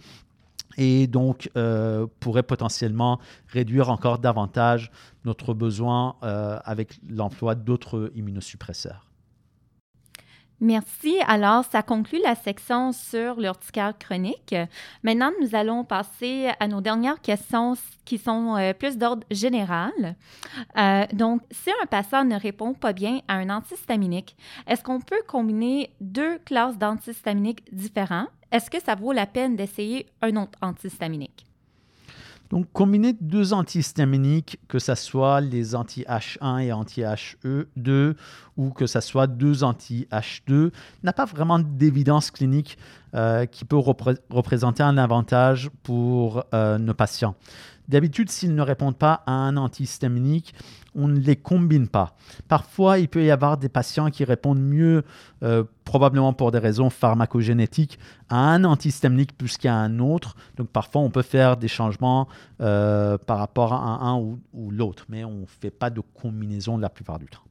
et 0.78 1.06
donc 1.06 1.50
euh, 1.56 2.06
pourrait 2.20 2.42
potentiellement 2.42 3.18
réduire 3.48 3.90
encore 3.90 4.18
davantage 4.18 4.90
notre 5.24 5.52
besoin 5.52 6.16
euh, 6.22 6.58
avec 6.64 6.98
l'emploi 7.08 7.54
d'autres 7.54 8.10
immunosuppresseurs. 8.14 9.07
Merci. 10.60 11.18
Alors, 11.28 11.64
ça 11.64 11.82
conclut 11.82 12.20
la 12.24 12.34
section 12.34 12.92
sur 12.92 13.38
l'urticaire 13.38 13.96
chronique. 13.96 14.54
Maintenant, 15.04 15.30
nous 15.40 15.54
allons 15.54 15.84
passer 15.84 16.50
à 16.58 16.66
nos 16.66 16.80
dernières 16.80 17.20
questions 17.20 17.74
qui 18.04 18.18
sont 18.18 18.56
euh, 18.56 18.72
plus 18.72 18.96
d'ordre 18.96 19.24
général. 19.30 20.16
Euh, 20.76 21.04
donc, 21.12 21.42
si 21.52 21.70
un 21.82 21.86
patient 21.86 22.24
ne 22.24 22.36
répond 22.36 22.74
pas 22.74 22.92
bien 22.92 23.20
à 23.28 23.34
un 23.34 23.50
antihistaminique, 23.50 24.36
est-ce 24.66 24.82
qu'on 24.82 25.00
peut 25.00 25.22
combiner 25.28 25.90
deux 26.00 26.38
classes 26.38 26.76
d'antihistaminiques 26.76 27.62
différents? 27.72 28.26
Est-ce 28.50 28.70
que 28.70 28.82
ça 28.82 28.96
vaut 28.96 29.12
la 29.12 29.26
peine 29.26 29.54
d'essayer 29.54 30.06
un 30.22 30.34
autre 30.36 30.58
antihistaminique? 30.60 31.47
Donc, 32.50 32.66
combiner 32.72 33.12
deux 33.20 33.52
antihistaminiques, 33.52 34.58
que 34.68 34.78
ce 34.78 34.94
soit 34.94 35.40
les 35.40 35.74
anti-H1 35.74 36.60
et 36.60 36.72
anti-HE2 36.72 38.14
ou 38.56 38.70
que 38.70 38.86
ce 38.86 39.00
soit 39.00 39.26
deux 39.26 39.64
anti-H2, 39.64 40.70
n'a 41.02 41.12
pas 41.12 41.26
vraiment 41.26 41.58
d'évidence 41.58 42.30
clinique 42.30 42.78
euh, 43.14 43.46
qui 43.46 43.64
peut 43.64 43.76
représenter 43.76 44.82
un 44.82 44.98
avantage 44.98 45.70
pour 45.82 46.44
euh, 46.54 46.78
nos 46.78 46.94
patients. 46.94 47.34
D'habitude, 47.88 48.30
s'ils 48.30 48.54
ne 48.54 48.62
répondent 48.62 48.98
pas 48.98 49.22
à 49.26 49.32
un 49.32 49.56
antihistaminique, 49.56 50.54
on 50.94 51.08
ne 51.08 51.18
les 51.18 51.36
combine 51.36 51.88
pas. 51.88 52.16
Parfois, 52.46 52.98
il 52.98 53.08
peut 53.08 53.24
y 53.24 53.30
avoir 53.30 53.56
des 53.56 53.68
patients 53.68 54.10
qui 54.10 54.24
répondent 54.24 54.60
mieux, 54.60 55.04
euh, 55.42 55.64
probablement 55.84 56.32
pour 56.34 56.50
des 56.50 56.58
raisons 56.58 56.90
pharmacogénétiques, 56.90 57.98
à 58.28 58.36
un 58.36 58.64
antihistaminique 58.64 59.36
plus 59.36 59.56
qu'à 59.56 59.74
un 59.74 60.00
autre. 60.00 60.36
Donc, 60.56 60.68
parfois, 60.68 61.00
on 61.00 61.10
peut 61.10 61.22
faire 61.22 61.56
des 61.56 61.68
changements 61.68 62.28
euh, 62.60 63.16
par 63.16 63.38
rapport 63.38 63.72
à 63.72 63.78
un, 63.78 64.18
ou, 64.18 64.38
ou 64.52 64.70
l'autre, 64.70 65.06
mais 65.08 65.24
on 65.24 65.40
ne 65.40 65.46
fait 65.46 65.70
pas 65.70 65.88
de 65.88 66.00
combinaison 66.00 66.76
la 66.76 66.90
plupart 66.90 67.18
du 67.18 67.26
temps. 67.26 67.42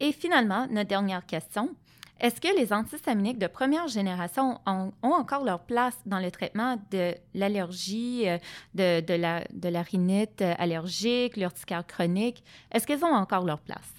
Et 0.00 0.12
finalement, 0.12 0.68
notre 0.70 0.88
dernière 0.88 1.26
question. 1.26 1.70
Est-ce 2.20 2.40
que 2.40 2.48
les 2.58 2.72
antihistaminiques 2.72 3.38
de 3.38 3.46
première 3.46 3.86
génération 3.86 4.58
ont, 4.66 4.92
encore 5.02 5.44
leur 5.44 5.60
place 5.60 5.96
dans 6.04 6.18
le 6.18 6.30
traitement 6.30 6.76
de 6.90 7.14
l'allergie, 7.34 8.28
euh, 8.28 8.38
de, 8.74 9.14
la, 9.14 9.82
rhinite 9.82 10.42
allergique, 10.42 11.36
l'urticaire 11.36 11.86
chronique? 11.86 12.42
Est-ce 12.72 12.86
qu'elles 12.86 13.04
ont 13.04 13.14
encore 13.14 13.44
leur 13.44 13.60
place? 13.60 13.92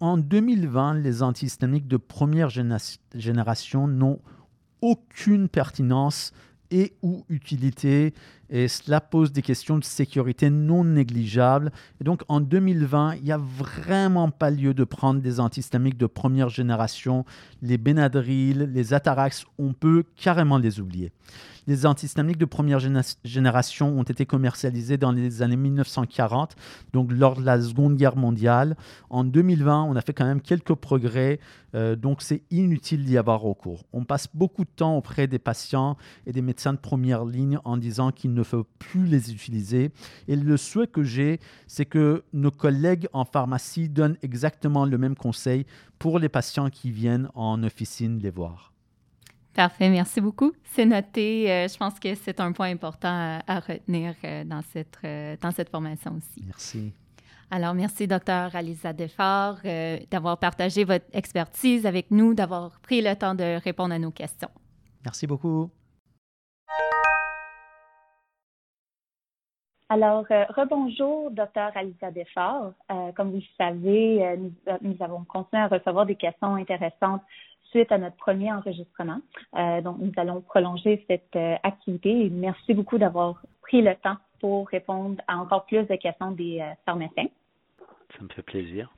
En 0.00 0.16
2020, 0.16 0.94
les 0.94 1.22
antihistaminiques 1.22 1.86
de 1.86 1.98
première 1.98 2.50
génération 3.14 3.86
n'ont 3.86 4.18
aucune 4.80 5.48
pertinence 5.48 6.32
et 6.70 6.96
ou 7.02 7.24
utilité 7.28 8.12
et 8.50 8.68
cela 8.68 9.00
pose 9.00 9.32
des 9.32 9.42
questions 9.42 9.78
de 9.78 9.84
sécurité 9.84 10.50
non 10.50 10.84
négligeables. 10.84 11.72
Et 12.00 12.04
donc 12.04 12.22
en 12.28 12.40
2020, 12.40 13.16
il 13.16 13.24
n'y 13.24 13.32
a 13.32 13.38
vraiment 13.38 14.30
pas 14.30 14.50
lieu 14.50 14.74
de 14.74 14.84
prendre 14.84 15.20
des 15.20 15.40
antihistamiques 15.40 15.98
de 15.98 16.06
première 16.06 16.48
génération. 16.48 17.24
Les 17.62 17.78
Benadryl, 17.78 18.70
les 18.72 18.94
Atarax, 18.94 19.44
on 19.58 19.72
peut 19.72 20.04
carrément 20.16 20.58
les 20.58 20.80
oublier. 20.80 21.12
Les 21.68 21.84
antihistaminiques 21.84 22.38
de 22.38 22.46
première 22.46 22.80
génération 23.24 23.90
ont 23.90 24.02
été 24.02 24.24
commercialisés 24.24 24.96
dans 24.96 25.12
les 25.12 25.42
années 25.42 25.58
1940, 25.58 26.56
donc 26.94 27.12
lors 27.12 27.36
de 27.36 27.44
la 27.44 27.60
Seconde 27.60 27.96
Guerre 27.96 28.16
mondiale. 28.16 28.74
En 29.10 29.22
2020, 29.22 29.82
on 29.82 29.94
a 29.94 30.00
fait 30.00 30.14
quand 30.14 30.24
même 30.24 30.40
quelques 30.40 30.72
progrès, 30.72 31.40
euh, 31.74 31.94
donc 31.94 32.22
c'est 32.22 32.40
inutile 32.50 33.04
d'y 33.04 33.18
avoir 33.18 33.42
recours. 33.42 33.84
On 33.92 34.06
passe 34.06 34.28
beaucoup 34.32 34.64
de 34.64 34.70
temps 34.74 34.96
auprès 34.96 35.26
des 35.26 35.38
patients 35.38 35.98
et 36.26 36.32
des 36.32 36.40
médecins 36.40 36.72
de 36.72 36.78
première 36.78 37.26
ligne 37.26 37.58
en 37.66 37.76
disant 37.76 38.12
qu'ils 38.12 38.32
ne 38.38 38.44
faut 38.44 38.64
plus 38.78 39.06
les 39.06 39.32
utiliser. 39.32 39.90
Et 40.28 40.36
le 40.36 40.56
souhait 40.56 40.86
que 40.86 41.02
j'ai, 41.02 41.40
c'est 41.66 41.84
que 41.84 42.24
nos 42.32 42.50
collègues 42.50 43.08
en 43.12 43.24
pharmacie 43.24 43.88
donnent 43.88 44.16
exactement 44.22 44.84
le 44.84 44.98
même 44.98 45.16
conseil 45.16 45.66
pour 45.98 46.18
les 46.18 46.28
patients 46.28 46.70
qui 46.70 46.90
viennent 46.90 47.28
en 47.34 47.62
officine 47.62 48.18
les 48.18 48.30
voir. 48.30 48.72
Parfait, 49.54 49.90
merci 49.90 50.20
beaucoup. 50.20 50.52
C'est 50.72 50.86
noté. 50.86 51.50
Euh, 51.50 51.66
je 51.66 51.76
pense 51.76 51.98
que 51.98 52.14
c'est 52.14 52.38
un 52.38 52.52
point 52.52 52.70
important 52.70 53.40
à, 53.44 53.58
retenir 53.58 54.14
euh, 54.22 54.44
dans, 54.44 54.62
cette, 54.62 54.98
euh, 55.04 55.36
dans 55.40 55.50
cette 55.50 55.70
formation 55.70 56.12
aussi. 56.16 56.44
Merci. 56.46 56.92
Alors, 57.50 57.74
merci, 57.74 58.06
docteur 58.06 58.54
Alisa 58.54 58.92
Defort, 58.92 59.56
d'avoir 60.10 60.38
partagé 60.38 60.84
votre 60.84 61.06
expertise 61.12 61.86
avec 61.86 62.10
nous, 62.10 62.34
d'avoir 62.34 62.78
pris 62.80 63.00
le 63.00 63.16
temps 63.16 63.34
de 63.34 63.58
répondre 63.64 63.94
à 63.94 63.98
nos 63.98 64.10
questions. 64.10 64.50
Merci 65.04 65.26
beaucoup. 65.26 65.70
Alors, 69.90 70.26
euh, 70.30 70.44
rebonjour, 70.50 71.30
docteur 71.30 71.72
Alisa 71.74 72.10
Defort. 72.10 72.72
Euh, 72.90 73.10
comme 73.12 73.30
vous 73.30 73.38
le 73.38 73.56
savez, 73.56 74.22
euh, 74.22 74.36
nous, 74.82 74.96
avons 75.00 75.24
continué 75.24 75.62
à 75.62 75.68
recevoir 75.68 76.04
des 76.04 76.14
questions 76.14 76.56
intéressantes 76.56 77.22
suite 77.70 77.90
à 77.90 77.98
notre 77.98 78.16
premier 78.16 78.50
enregistrement. 78.50 79.20
donc, 79.84 79.98
nous 79.98 80.12
allons 80.16 80.40
prolonger 80.40 81.04
cette 81.06 81.36
activité 81.62 82.24
et 82.24 82.30
merci 82.30 82.72
beaucoup 82.72 82.96
d'avoir 82.96 83.42
pris 83.60 83.82
le 83.82 83.94
temps 83.94 84.16
pour 84.40 84.66
répondre 84.68 85.20
à 85.28 85.36
encore 85.36 85.66
plus 85.66 85.82
de 85.86 85.96
questions 85.96 86.30
des 86.30 86.64
pharmaciens. 86.86 87.26
Ça 88.16 88.22
me 88.22 88.28
fait 88.28 88.40
plaisir. 88.40 88.90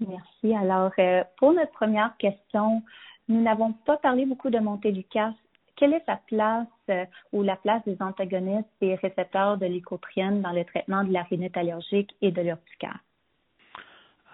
Merci. 0.00 0.56
Alors, 0.56 0.92
pour 1.36 1.52
notre 1.52 1.72
première 1.72 2.16
question, 2.16 2.82
nous 3.28 3.42
n'avons 3.42 3.74
pas 3.74 3.98
parlé 3.98 4.24
beaucoup 4.24 4.48
de 4.48 4.58
Montélucas 4.58 5.34
quelle 5.78 5.94
est 5.94 6.04
sa 6.06 6.16
place 6.26 6.66
euh, 6.90 7.04
ou 7.32 7.42
la 7.42 7.56
place 7.56 7.82
des 7.86 7.96
antagonistes 8.00 8.68
et 8.80 8.96
récepteurs 8.96 9.56
de 9.58 9.66
l'écotrienne 9.66 10.42
dans 10.42 10.52
le 10.52 10.64
traitement 10.64 11.04
de 11.04 11.12
la 11.12 11.22
rhinite 11.22 11.56
allergique 11.56 12.14
et 12.20 12.32
de 12.32 12.42
l'urticaire? 12.42 12.98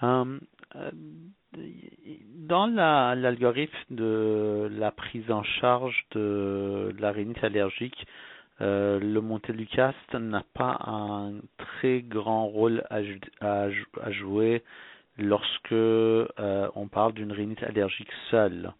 Um, 0.02 0.40
euh, 0.74 0.90
dans 2.48 2.66
l'algorithme 2.66 3.94
de 3.94 4.68
la 4.72 4.90
prise 4.90 5.30
en 5.30 5.44
charge 5.44 6.04
de 6.12 6.92
la 6.98 7.12
rhinite 7.12 7.44
allergique, 7.44 8.06
euh, 8.60 8.98
le 8.98 9.20
montelukast 9.20 10.14
n'a 10.14 10.44
pas 10.54 10.78
un 10.86 11.34
très 11.58 12.00
grand 12.00 12.46
rôle 12.46 12.82
à, 12.90 13.00
à, 13.40 14.10
jouer 14.10 14.64
lorsque 15.16 15.72
on 15.72 16.88
parle 16.88 17.12
d'une 17.12 17.32
rhinite 17.32 17.62
allergique 17.62 18.12
seule 18.30 18.72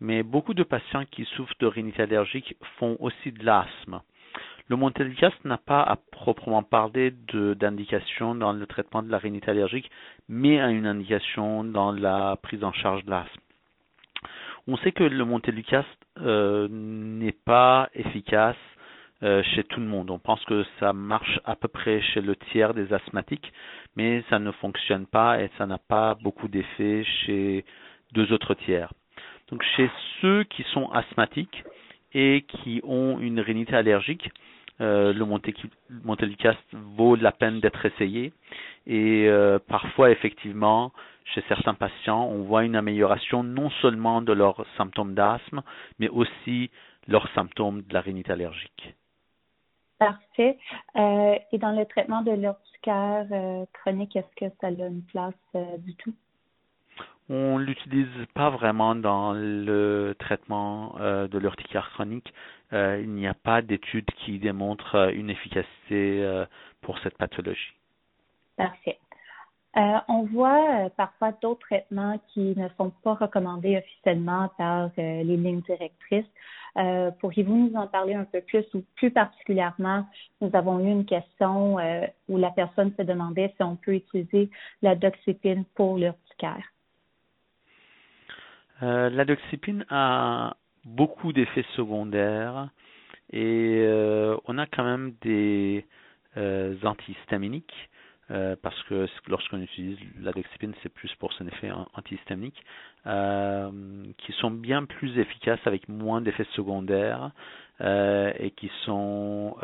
mais 0.00 0.22
beaucoup 0.22 0.54
de 0.54 0.62
patients 0.62 1.04
qui 1.10 1.24
souffrent 1.36 1.54
de 1.60 1.66
rhinite 1.66 1.98
allergique 2.00 2.56
font 2.78 2.96
aussi 3.00 3.32
de 3.32 3.44
l'asthme. 3.44 4.00
Le 4.68 4.76
montelukast 4.76 5.44
n'a 5.44 5.58
pas 5.58 5.82
à 5.82 5.96
proprement 6.10 6.62
parler 6.62 7.12
d'indication 7.12 8.34
dans 8.34 8.52
le 8.52 8.66
traitement 8.66 9.02
de 9.02 9.10
la 9.10 9.18
rhinite 9.18 9.48
allergique, 9.48 9.90
mais 10.28 10.60
a 10.60 10.70
une 10.70 10.86
indication 10.86 11.62
dans 11.62 11.92
la 11.92 12.36
prise 12.42 12.64
en 12.64 12.72
charge 12.72 13.04
de 13.04 13.10
l'asthme. 13.10 13.40
On 14.66 14.76
sait 14.78 14.90
que 14.90 15.04
le 15.04 15.24
montelukast 15.24 15.86
euh, 16.20 16.66
n'est 16.68 17.30
pas 17.44 17.88
efficace 17.94 18.56
chez 19.22 19.64
tout 19.64 19.80
le 19.80 19.86
monde. 19.86 20.10
On 20.10 20.18
pense 20.18 20.44
que 20.44 20.64
ça 20.78 20.92
marche 20.92 21.40
à 21.44 21.56
peu 21.56 21.68
près 21.68 22.00
chez 22.02 22.20
le 22.20 22.36
tiers 22.36 22.74
des 22.74 22.92
asthmatiques, 22.92 23.50
mais 23.96 24.22
ça 24.28 24.38
ne 24.38 24.50
fonctionne 24.52 25.06
pas 25.06 25.40
et 25.42 25.50
ça 25.56 25.66
n'a 25.66 25.78
pas 25.78 26.14
beaucoup 26.16 26.48
d'effet 26.48 27.02
chez 27.24 27.64
deux 28.12 28.30
autres 28.32 28.54
tiers. 28.54 28.92
Donc 29.50 29.62
chez 29.76 29.90
ceux 30.20 30.44
qui 30.44 30.62
sont 30.72 30.90
asthmatiques 30.90 31.64
et 32.12 32.44
qui 32.48 32.80
ont 32.84 33.18
une 33.20 33.40
rhinite 33.40 33.72
allergique, 33.72 34.30
euh, 34.80 35.12
le 35.12 35.24
Montelukast 36.04 36.58
vaut 36.72 37.16
la 37.16 37.32
peine 37.32 37.60
d'être 37.60 37.84
essayé. 37.86 38.32
Et 38.86 39.26
euh, 39.28 39.58
parfois, 39.58 40.10
effectivement, 40.10 40.92
chez 41.24 41.42
certains 41.48 41.74
patients, 41.74 42.24
on 42.24 42.42
voit 42.42 42.64
une 42.64 42.76
amélioration 42.76 43.42
non 43.42 43.70
seulement 43.82 44.20
de 44.22 44.32
leurs 44.32 44.66
symptômes 44.76 45.14
d'asthme, 45.14 45.62
mais 45.98 46.08
aussi 46.08 46.70
leurs 47.08 47.28
symptômes 47.34 47.82
de 47.82 47.94
la 47.94 48.00
rhinite 48.00 48.30
allergique. 48.30 48.94
Parfait. 49.98 50.58
Euh, 50.96 51.36
et 51.52 51.58
dans 51.58 51.72
le 51.72 51.86
traitement 51.86 52.20
de 52.20 52.32
l'urticaire 52.32 53.26
chronique, 53.72 54.14
est-ce 54.14 54.34
que 54.36 54.54
ça 54.60 54.66
a 54.66 54.70
une 54.70 55.02
place 55.04 55.34
du 55.78 55.94
tout? 55.96 56.12
On 57.28 57.58
l'utilise 57.58 58.06
pas 58.34 58.50
vraiment 58.50 58.94
dans 58.94 59.32
le 59.32 60.14
traitement 60.18 60.94
de 61.00 61.38
l'urticaire 61.38 61.90
chronique. 61.90 62.32
Euh, 62.72 63.00
il 63.00 63.10
n'y 63.10 63.28
a 63.28 63.34
pas 63.34 63.62
d'études 63.62 64.10
qui 64.24 64.38
démontrent 64.38 64.96
euh, 64.96 65.12
une 65.12 65.30
efficacité 65.30 66.24
euh, 66.24 66.44
pour 66.82 66.98
cette 66.98 67.16
pathologie. 67.16 67.72
Parfait. 68.56 68.98
on 70.08 70.22
voit 70.32 70.88
parfois 70.96 71.32
d'autres 71.42 71.60
traitements 71.60 72.18
qui 72.28 72.54
ne 72.56 72.68
sont 72.78 72.90
pas 73.04 73.14
recommandés 73.14 73.76
officiellement 73.76 74.50
par 74.56 74.90
les 74.96 75.24
lignes 75.24 75.60
directrices. 75.60 76.24
Pourriez-vous 77.20 77.54
nous 77.54 77.76
en 77.76 77.86
parler 77.86 78.14
un 78.14 78.24
peu 78.24 78.40
plus 78.40 78.64
ou 78.72 78.82
plus 78.94 79.10
particulièrement, 79.10 80.06
nous 80.40 80.50
avons 80.54 80.80
eu 80.80 80.90
une 80.90 81.04
question 81.04 81.76
où 82.28 82.38
la 82.38 82.50
personne 82.50 82.94
se 82.96 83.02
demandait 83.02 83.52
si 83.56 83.62
on 83.62 83.76
peut 83.76 83.96
utiliser 83.96 84.48
la 84.80 84.94
doxypine 84.94 85.66
pour 85.74 85.98
l'urticaire. 85.98 86.64
La 88.80 89.24
doxypine 89.24 89.84
a 89.90 90.56
beaucoup 90.84 91.32
d'effets 91.32 91.64
secondaires 91.74 92.68
et 93.32 93.82
euh, 93.82 94.36
on 94.46 94.56
a 94.58 94.66
quand 94.66 94.84
même 94.84 95.14
des 95.20 95.84
euh, 96.36 96.76
antihistaminiques 96.84 97.74
euh, 98.30 98.56
parce 98.60 98.80
que 98.84 99.06
lorsqu'on 99.28 99.60
utilise 99.60 99.98
la 100.20 100.32
dexipine, 100.32 100.72
c'est 100.82 100.88
plus 100.92 101.12
pour 101.16 101.32
son 101.32 101.46
effet 101.46 101.70
antihistaminique, 101.94 102.60
qui 104.18 104.32
sont 104.40 104.50
bien 104.50 104.84
plus 104.84 105.18
efficaces 105.18 105.64
avec 105.64 105.88
moins 105.88 106.20
d'effets 106.20 106.46
secondaires 106.54 107.30
et 107.80 108.52
qui 108.56 108.68
sont 108.84 109.56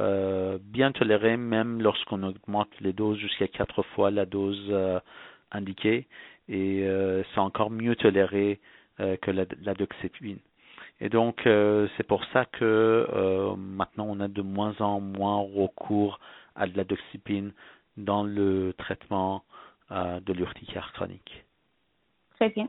bien 0.62 0.92
tolérés 0.92 1.37
même 1.37 1.83
lorsqu'on 1.83 2.22
augmente 2.22 2.68
les 2.81 2.92
doses 2.92 3.18
jusqu'à 3.18 3.48
quatre 3.48 3.83
fois 3.83 4.12
la 4.12 4.27
dose 4.27 4.72
indiquée. 5.51 6.07
Et 6.48 6.87
c'est 7.35 7.40
encore 7.40 7.70
mieux 7.72 7.96
toléré 7.96 8.61
que 9.21 9.31
la, 9.31 9.45
la 9.62 9.75
doxépine. 9.75 10.38
Et 11.03 11.09
donc, 11.09 11.47
euh, 11.47 11.88
c'est 11.97 12.07
pour 12.07 12.25
ça 12.27 12.45
que 12.45 12.65
euh, 13.12 13.57
maintenant, 13.57 14.07
on 14.09 14.21
a 14.21 14.29
de 14.29 14.41
moins 14.41 14.75
en 14.79 15.01
moins 15.01 15.38
recours 15.38 16.21
à 16.55 16.69
de 16.69 16.77
la 16.77 16.85
doxypine 16.85 17.53
dans 17.97 18.23
le 18.23 18.73
traitement 18.79 19.43
euh, 19.91 20.21
de 20.21 20.33
l'urticaire 20.33 20.93
chronique. 20.95 21.45
Très 22.37 22.51
bien. 22.51 22.69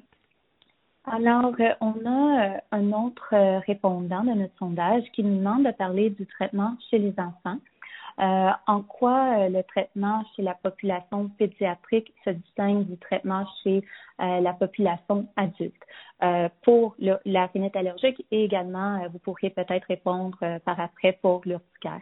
Alors, 1.06 1.54
on 1.80 1.94
a 2.08 2.60
un 2.72 2.92
autre 2.94 3.60
répondant 3.68 4.24
de 4.24 4.32
notre 4.32 4.58
sondage 4.58 5.04
qui 5.14 5.24
nous 5.24 5.38
demande 5.38 5.66
de 5.66 5.72
parler 5.72 6.10
du 6.10 6.26
traitement 6.26 6.76
chez 6.90 6.98
les 6.98 7.14
enfants. 7.20 7.60
Euh, 8.20 8.50
en 8.68 8.84
quoi 8.84 9.40
euh, 9.40 9.50
le 9.50 9.64
traitement 9.64 10.24
chez 10.36 10.44
la 10.44 10.54
population 10.54 11.30
pédiatrique 11.30 12.14
se 12.24 12.30
distingue 12.30 12.86
du 12.86 12.98
traitement 12.98 13.46
chez 13.64 13.84
euh, 14.22 14.40
la 14.40 14.54
population 14.54 15.28
adulte? 15.36 15.74
pour 16.62 16.96
la 17.00 17.48
rhinite 17.48 17.76
allergique 17.76 18.26
et 18.32 18.46
également, 18.46 19.06
vous 19.10 19.20
pourriez 19.20 19.50
peut-être 19.50 19.84
répondre 19.88 20.38
par 20.64 20.80
après 20.80 21.20
pour 21.22 21.42
l'urticaire. 21.44 22.00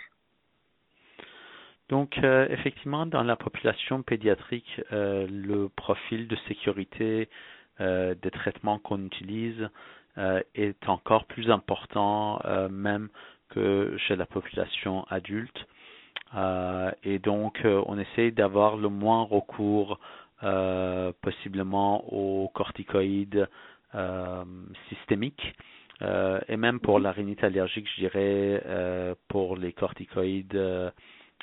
Donc, 1.89 2.19
effectivement, 2.19 3.07
dans 3.07 3.23
la 3.23 3.35
population 3.35 4.03
pédiatrique, 4.03 4.79
le 4.91 5.69
profil 5.69 6.27
de 6.27 6.35
sécurité 6.47 7.29
des 7.79 8.31
traitements 8.31 8.77
qu'on 8.77 9.03
utilise 9.03 9.69
est 10.53 10.87
encore 10.87 11.25
plus 11.25 11.49
important 11.49 12.39
même 12.69 13.09
que 13.49 13.97
chez 14.07 14.15
la 14.15 14.27
population 14.27 15.03
adulte. 15.09 15.65
Euh, 16.33 16.91
et 17.03 17.19
donc, 17.19 17.59
euh, 17.65 17.83
on 17.87 17.97
essaie 17.97 18.31
d'avoir 18.31 18.77
le 18.77 18.89
moins 18.89 19.23
recours 19.23 19.99
euh, 20.43 21.11
possiblement 21.21 22.03
aux 22.13 22.49
corticoïdes 22.49 23.47
systémiques. 24.87 25.53
et 26.47 26.55
même 26.55 26.79
pour 26.79 26.97
la 26.97 27.11
rhinite 27.11 27.43
allergique, 27.43 27.87
je 27.93 28.01
dirais, 28.01 28.63
pour 29.27 29.57
les 29.57 29.73
corticoïdes 29.73 30.57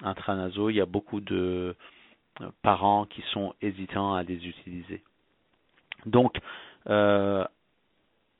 intranasaux, 0.02 0.70
il 0.70 0.76
y 0.76 0.80
a 0.80 0.86
beaucoup 0.86 1.20
de 1.20 1.76
parents 2.62 3.04
qui 3.04 3.22
sont 3.32 3.52
hésitants 3.60 4.14
à 4.14 4.22
les 4.22 4.46
utiliser. 4.48 5.02
Donc, 6.06 6.38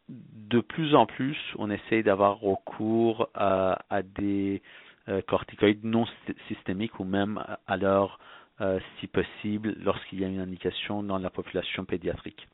de 0.08 0.60
plus 0.60 0.94
en 0.94 1.04
plus, 1.04 1.36
on 1.58 1.70
essaie 1.70 2.02
d'avoir 2.02 2.40
recours 2.40 3.28
à 3.34 4.02
des 4.02 4.62
euh, 4.64 4.87
corticoïdes 5.26 5.84
non 5.84 6.04
systémiques 6.48 7.00
ou 7.00 7.04
même 7.04 7.42
alors, 7.66 8.18
euh, 8.60 8.80
si 8.98 9.06
possible, 9.06 9.74
lorsqu'il 9.80 10.20
y 10.20 10.24
a 10.24 10.28
une 10.28 10.40
indication 10.40 11.02
dans 11.02 11.18
la 11.18 11.30
population 11.30 11.84
pédiatrique. 11.84 12.48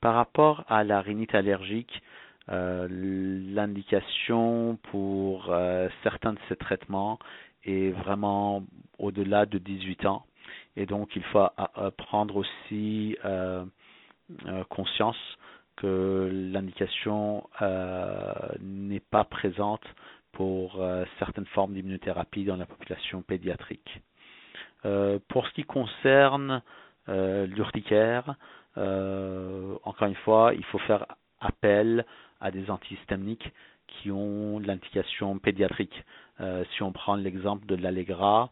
Par 0.00 0.14
rapport 0.14 0.64
à 0.68 0.82
la 0.84 1.00
rhinite 1.00 1.34
allergique, 1.34 2.02
euh, 2.48 2.88
l'indication 2.90 4.78
pour 4.90 5.54
certains 6.02 6.32
de 6.32 6.38
ces 6.48 6.56
traitements 6.56 7.18
est 7.64 7.90
vraiment 7.90 8.64
au-delà 8.98 9.46
de 9.46 9.58
18 9.58 10.06
ans. 10.06 10.24
Et 10.76 10.86
donc, 10.86 11.14
il 11.14 11.22
faut 11.24 11.46
prendre 11.96 12.36
aussi 12.36 13.16
conscience 14.68 15.18
que 15.76 16.28
l'indication 16.52 17.48
n'est 18.60 19.00
pas 19.00 19.24
présente 19.24 19.84
pour 20.32 20.80
euh, 20.80 21.04
certaines 21.18 21.46
formes 21.46 21.74
d'immunothérapie 21.74 22.44
dans 22.44 22.56
la 22.56 22.66
population 22.66 23.22
pédiatrique. 23.22 24.00
Euh, 24.84 25.18
pour 25.28 25.46
ce 25.46 25.52
qui 25.52 25.64
concerne 25.64 26.62
euh, 27.08 27.46
l'urticaire, 27.46 28.34
encore 28.76 30.08
une 30.08 30.14
fois, 30.24 30.54
il 30.54 30.64
faut 30.66 30.78
faire 30.78 31.04
appel 31.40 32.06
à 32.40 32.50
des 32.50 32.70
antihistaminiques 32.70 33.52
qui 33.88 34.10
ont 34.10 34.58
l'indication 34.58 35.38
pédiatrique. 35.38 36.04
si 36.72 36.82
on 36.82 36.92
prend 36.92 37.16
l'exemple 37.16 37.66
de 37.66 37.74
l'Allegra 37.74 38.50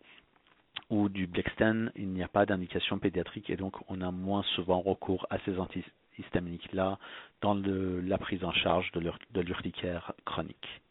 ou 0.90 1.08
du 1.08 1.26
Blexten, 1.26 1.92
il 1.96 2.08
n'y 2.08 2.22
a 2.22 2.28
pas 2.28 2.44
d'indication 2.44 2.98
pédiatrique 2.98 3.48
et 3.48 3.56
donc 3.56 3.76
on 3.88 4.02
a 4.02 4.10
moins 4.10 4.42
souvent 4.54 4.80
recours 4.80 5.26
à 5.30 5.38
ces 5.46 5.58
antihistaminiques-là 5.58 6.98
dans 7.40 7.54
la 7.54 8.18
prise 8.18 8.44
en 8.44 8.52
charge 8.52 8.90
de 8.92 9.40
l'urticaire 9.40 10.12
chronique. 10.26 10.82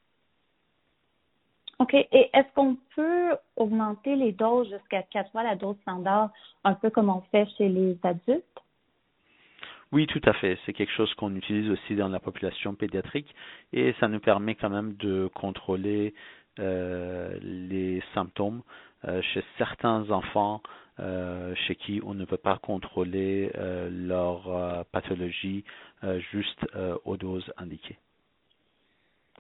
OK. 1.80 1.94
Et 1.94 2.30
est-ce 2.34 2.54
qu'on 2.56 2.78
peut 2.96 3.36
augmenter 3.56 4.16
les 4.16 4.32
doses 4.32 4.70
jusqu'à 4.70 5.04
quatre 5.04 5.32
fois 5.32 5.44
la 5.44 5.56
dose 5.56 5.78
standard, 5.82 6.32
un 6.64 6.74
peu 6.74 6.90
comme 6.90 7.10
on 7.10 7.22
fait 7.32 7.48
chez 7.58 7.70
les 7.70 7.98
adultes? 8.04 8.44
Oui, 9.92 10.06
tout 10.08 10.22
à 10.26 10.34
fait. 10.34 10.58
C'est 10.66 10.74
quelque 10.74 10.92
chose 10.92 11.14
qu'on 11.14 11.34
utilise 11.36 11.70
aussi 11.70 11.96
dans 11.96 12.10
la 12.10 12.20
population 12.20 12.76
pédiatrique 12.76 13.34
et 13.72 13.94
ça 14.00 14.08
nous 14.08 14.20
permet 14.20 14.56
quand 14.56 14.70
même 14.70 14.96
de 14.98 15.30
contrôler 15.34 16.14
euh, 16.60 17.38
les 17.42 18.02
symptômes 18.14 18.64
euh, 19.06 19.22
chez 19.22 19.44
certains 19.58 20.10
enfants 20.10 20.62
euh, 21.00 21.54
chez 21.68 21.76
qui 21.76 22.02
on 22.04 22.16
ne 22.16 22.26
peut 22.26 22.38
pas 22.38 22.58
contrôler 22.58 23.52
leur 23.92 24.86
pathologie 24.92 25.64
juste 26.32 26.66
aux 27.06 27.16
doses 27.16 27.54
indiquées. 27.58 27.98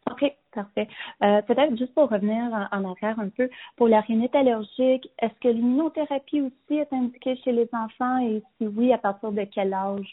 OK, 0.10 0.23
parfait. 0.51 0.88
Euh, 1.23 1.41
peut-être 1.43 1.77
juste 1.77 1.93
pour 1.93 2.10
revenir 2.10 2.67
en, 2.71 2.91
arrière 2.91 3.19
un 3.19 3.29
peu, 3.29 3.49
pour 3.75 3.88
la 3.88 4.01
rhinite 4.01 4.36
allergique, 4.36 5.10
est-ce 5.19 5.39
que 5.41 5.47
l'immunothérapie 5.47 6.41
aussi 6.41 6.79
est 6.79 6.91
indiquée 6.93 7.36
chez 7.43 7.51
les 7.51 7.69
enfants? 7.73 8.19
Et 8.19 8.41
si 8.57 8.67
oui, 8.67 8.93
à 8.93 8.97
partir 8.97 9.31
de 9.31 9.43
quel 9.43 9.73
âge? 9.73 10.12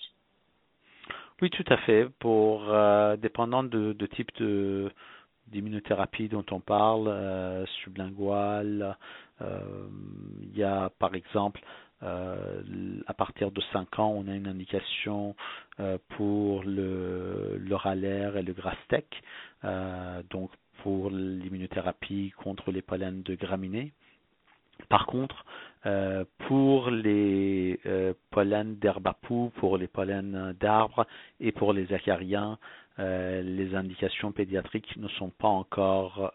Oui, 1.42 1.50
tout 1.50 1.64
à 1.68 1.76
fait. 1.78 2.08
Pour 2.20 2.64
euh, 2.68 3.16
dépendant 3.16 3.64
de, 3.64 3.92
type 4.14 4.30
d'immunothérapie 5.48 6.28
dont 6.28 6.44
on 6.50 6.60
parle, 6.60 7.08
euh, 7.08 7.66
sublingual, 7.82 8.96
euh, 9.42 9.60
il 10.42 10.56
y 10.56 10.62
a 10.62 10.90
par 10.98 11.14
exemple 11.14 11.60
à 12.02 13.14
partir 13.16 13.50
de 13.50 13.60
5 13.72 13.98
ans, 13.98 14.14
on 14.16 14.28
a 14.28 14.34
une 14.34 14.46
indication 14.46 15.34
euh, 15.80 15.98
pour 16.16 16.62
le, 16.64 17.56
le 17.58 18.36
et 18.36 18.42
le 18.42 18.52
Grastec. 18.52 19.06
Euh, 19.64 20.22
donc 20.30 20.50
pour 20.82 21.10
l'immunothérapie 21.10 22.32
contre 22.36 22.70
les 22.70 22.82
pollens 22.82 23.22
de 23.24 23.34
graminées. 23.34 23.92
Par 24.88 25.06
contre, 25.06 25.44
euh, 25.86 26.24
pour 26.46 26.90
les 26.90 27.80
euh, 27.86 28.12
pollens 28.30 28.76
d'herbe 28.78 29.06
à 29.06 29.14
poux, 29.14 29.50
pour 29.56 29.78
les 29.78 29.86
pollens 29.86 30.52
d'arbres 30.60 31.06
et 31.40 31.52
pour 31.52 31.72
les 31.72 31.92
acariens, 31.92 32.58
euh, 32.98 33.42
les 33.42 33.74
indications 33.74 34.32
pédiatriques 34.32 34.96
ne 34.96 35.08
sont 35.08 35.30
pas 35.30 35.48
encore 35.48 36.32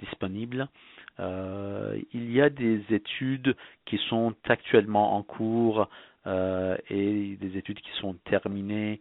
disponibles. 0.00 0.68
Il 1.18 2.32
y 2.32 2.40
a 2.40 2.50
des 2.50 2.82
études 2.90 3.56
qui 3.84 3.98
sont 4.08 4.34
actuellement 4.48 5.16
en 5.16 5.22
cours 5.22 5.88
et 6.26 7.36
des 7.40 7.56
études 7.56 7.80
qui 7.80 7.92
sont 8.00 8.14
terminées 8.24 9.00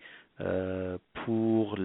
pour 1.25 1.75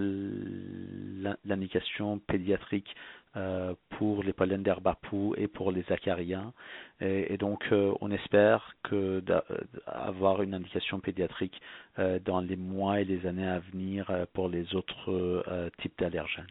l'indication 1.43 2.19
pédiatrique 2.19 2.95
euh, 3.37 3.75
pour 3.91 4.23
les 4.23 4.33
pollens 4.33 4.61
poux 5.03 5.33
et 5.37 5.47
pour 5.47 5.71
les 5.71 5.89
acariens. 5.89 6.51
Et, 6.99 7.37
donc, 7.37 7.63
euh, 7.71 7.93
on 8.01 8.11
espère 8.11 8.75
que 8.83 9.21
d'avoir 9.21 10.41
une 10.41 10.53
indication 10.53 10.99
pédiatrique 10.99 11.61
euh, 11.97 12.19
dans 12.19 12.41
les 12.41 12.57
mois 12.57 12.99
et 12.99 13.05
les 13.05 13.25
années 13.25 13.47
à 13.47 13.59
venir 13.59 14.11
pour 14.33 14.49
les 14.49 14.75
autres 14.75 15.71
types 15.77 15.97
d'allergènes. 15.97 16.43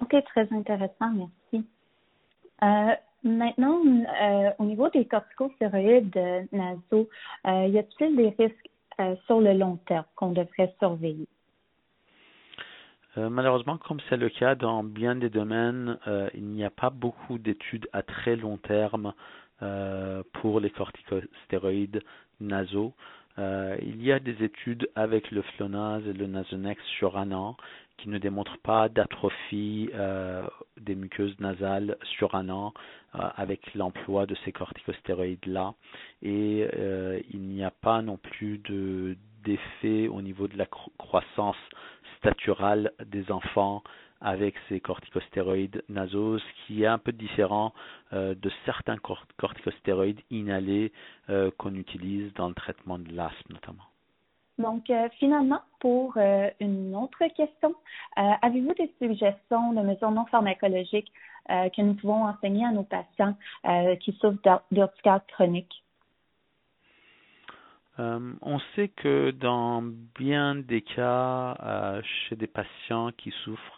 OK, 0.00 0.16
très 0.24 0.50
intéressant, 0.54 1.10
merci. 1.12 1.30
Maintenant, 3.22 3.80
au 4.58 4.64
niveau 4.64 4.88
des 4.90 5.04
corticostéroïdes 5.04 6.48
nasaux, 6.52 7.08
y 7.44 7.78
a-t-il 7.78 8.16
des 8.16 8.34
risques 8.38 8.70
sur 9.26 9.40
le 9.40 9.52
long 9.52 9.76
terme 9.86 10.04
qu'on 10.16 10.32
devrait 10.32 10.74
surveiller? 10.78 11.28
Euh, 13.18 13.30
malheureusement, 13.30 13.78
comme 13.78 13.98
c'est 14.08 14.16
le 14.16 14.28
cas 14.28 14.54
dans 14.54 14.84
bien 14.84 15.16
des 15.16 15.30
domaines, 15.30 15.98
euh, 16.06 16.28
il 16.34 16.44
n'y 16.44 16.64
a 16.64 16.70
pas 16.70 16.90
beaucoup 16.90 17.38
d'études 17.38 17.88
à 17.92 18.02
très 18.02 18.36
long 18.36 18.58
terme 18.58 19.14
euh, 19.62 20.22
pour 20.34 20.60
les 20.60 20.70
corticostéroïdes 20.70 22.02
nasaux. 22.40 22.92
il 23.38 24.02
y 24.02 24.12
a 24.12 24.18
des 24.18 24.42
études 24.44 24.88
avec 24.94 25.30
le 25.30 25.42
Flonase 25.42 26.06
et 26.06 26.12
le 26.12 26.26
Nasonex 26.26 26.82
sur 26.98 27.16
un 27.18 27.32
an 27.32 27.56
qui 27.98 28.08
ne 28.10 28.18
démontrent 28.18 28.58
pas 28.62 28.88
d'atrophie 28.90 29.88
des 30.78 30.94
muqueuses 30.94 31.38
nasales 31.40 31.96
sur 32.16 32.34
un 32.34 32.48
an 32.50 32.74
avec 33.14 33.74
l'emploi 33.74 34.26
de 34.26 34.34
ces 34.44 34.52
corticostéroïdes-là. 34.52 35.72
Et 36.22 36.66
il 37.30 37.40
n'y 37.40 37.64
a 37.64 37.70
pas 37.70 38.02
non 38.02 38.18
plus 38.18 38.58
d'effet 39.44 40.08
au 40.08 40.20
niveau 40.20 40.46
de 40.48 40.58
la 40.58 40.66
croissance 40.98 41.56
staturale 42.18 42.92
des 43.06 43.30
enfants 43.30 43.82
avec 44.20 44.54
ces 44.68 44.80
corticostéroïdes 44.80 45.82
nasaux, 45.88 46.38
ce 46.38 46.66
qui 46.66 46.82
est 46.82 46.86
un 46.86 46.98
peu 46.98 47.12
différent 47.12 47.72
euh, 48.12 48.34
de 48.34 48.50
certains 48.64 48.96
corticostéroïdes 49.36 50.20
inhalés 50.30 50.92
euh, 51.28 51.50
qu'on 51.58 51.74
utilise 51.74 52.32
dans 52.34 52.48
le 52.48 52.54
traitement 52.54 52.98
de 52.98 53.12
l'asthme 53.12 53.52
notamment. 53.52 53.84
Donc, 54.58 54.88
euh, 54.88 55.08
finalement, 55.18 55.60
pour 55.80 56.16
une 56.16 56.96
autre 56.96 57.22
question, 57.36 57.74
avez-vous 58.16 58.72
des 58.72 58.90
suggestions 58.98 59.74
de 59.74 59.82
mesures 59.82 60.10
non 60.10 60.24
pharmacologiques 60.26 61.12
que 61.48 61.82
nous 61.82 61.92
pouvons 61.94 62.24
enseigner 62.24 62.64
à 62.64 62.72
nos 62.72 62.82
patients 62.82 63.36
qui 64.00 64.12
souffrent 64.12 64.62
d'urticaire 64.72 65.20
chronique? 65.28 65.84
Euh, 67.98 68.32
on 68.42 68.58
sait 68.74 68.88
que 68.88 69.30
dans 69.30 69.82
bien 69.82 70.54
des 70.54 70.82
cas, 70.82 71.56
euh, 71.62 72.02
chez 72.02 72.36
des 72.36 72.46
patients 72.46 73.10
qui 73.16 73.30
souffrent 73.42 73.75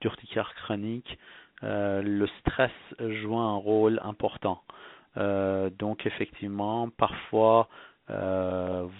d'urticaire 0.00 0.54
chronique, 0.54 1.18
euh, 1.62 2.02
le 2.02 2.26
stress 2.40 2.72
joue 3.00 3.36
un 3.36 3.56
rôle 3.56 4.00
important. 4.02 4.62
donc 5.16 6.06
effectivement, 6.06 6.88
parfois, 6.90 7.68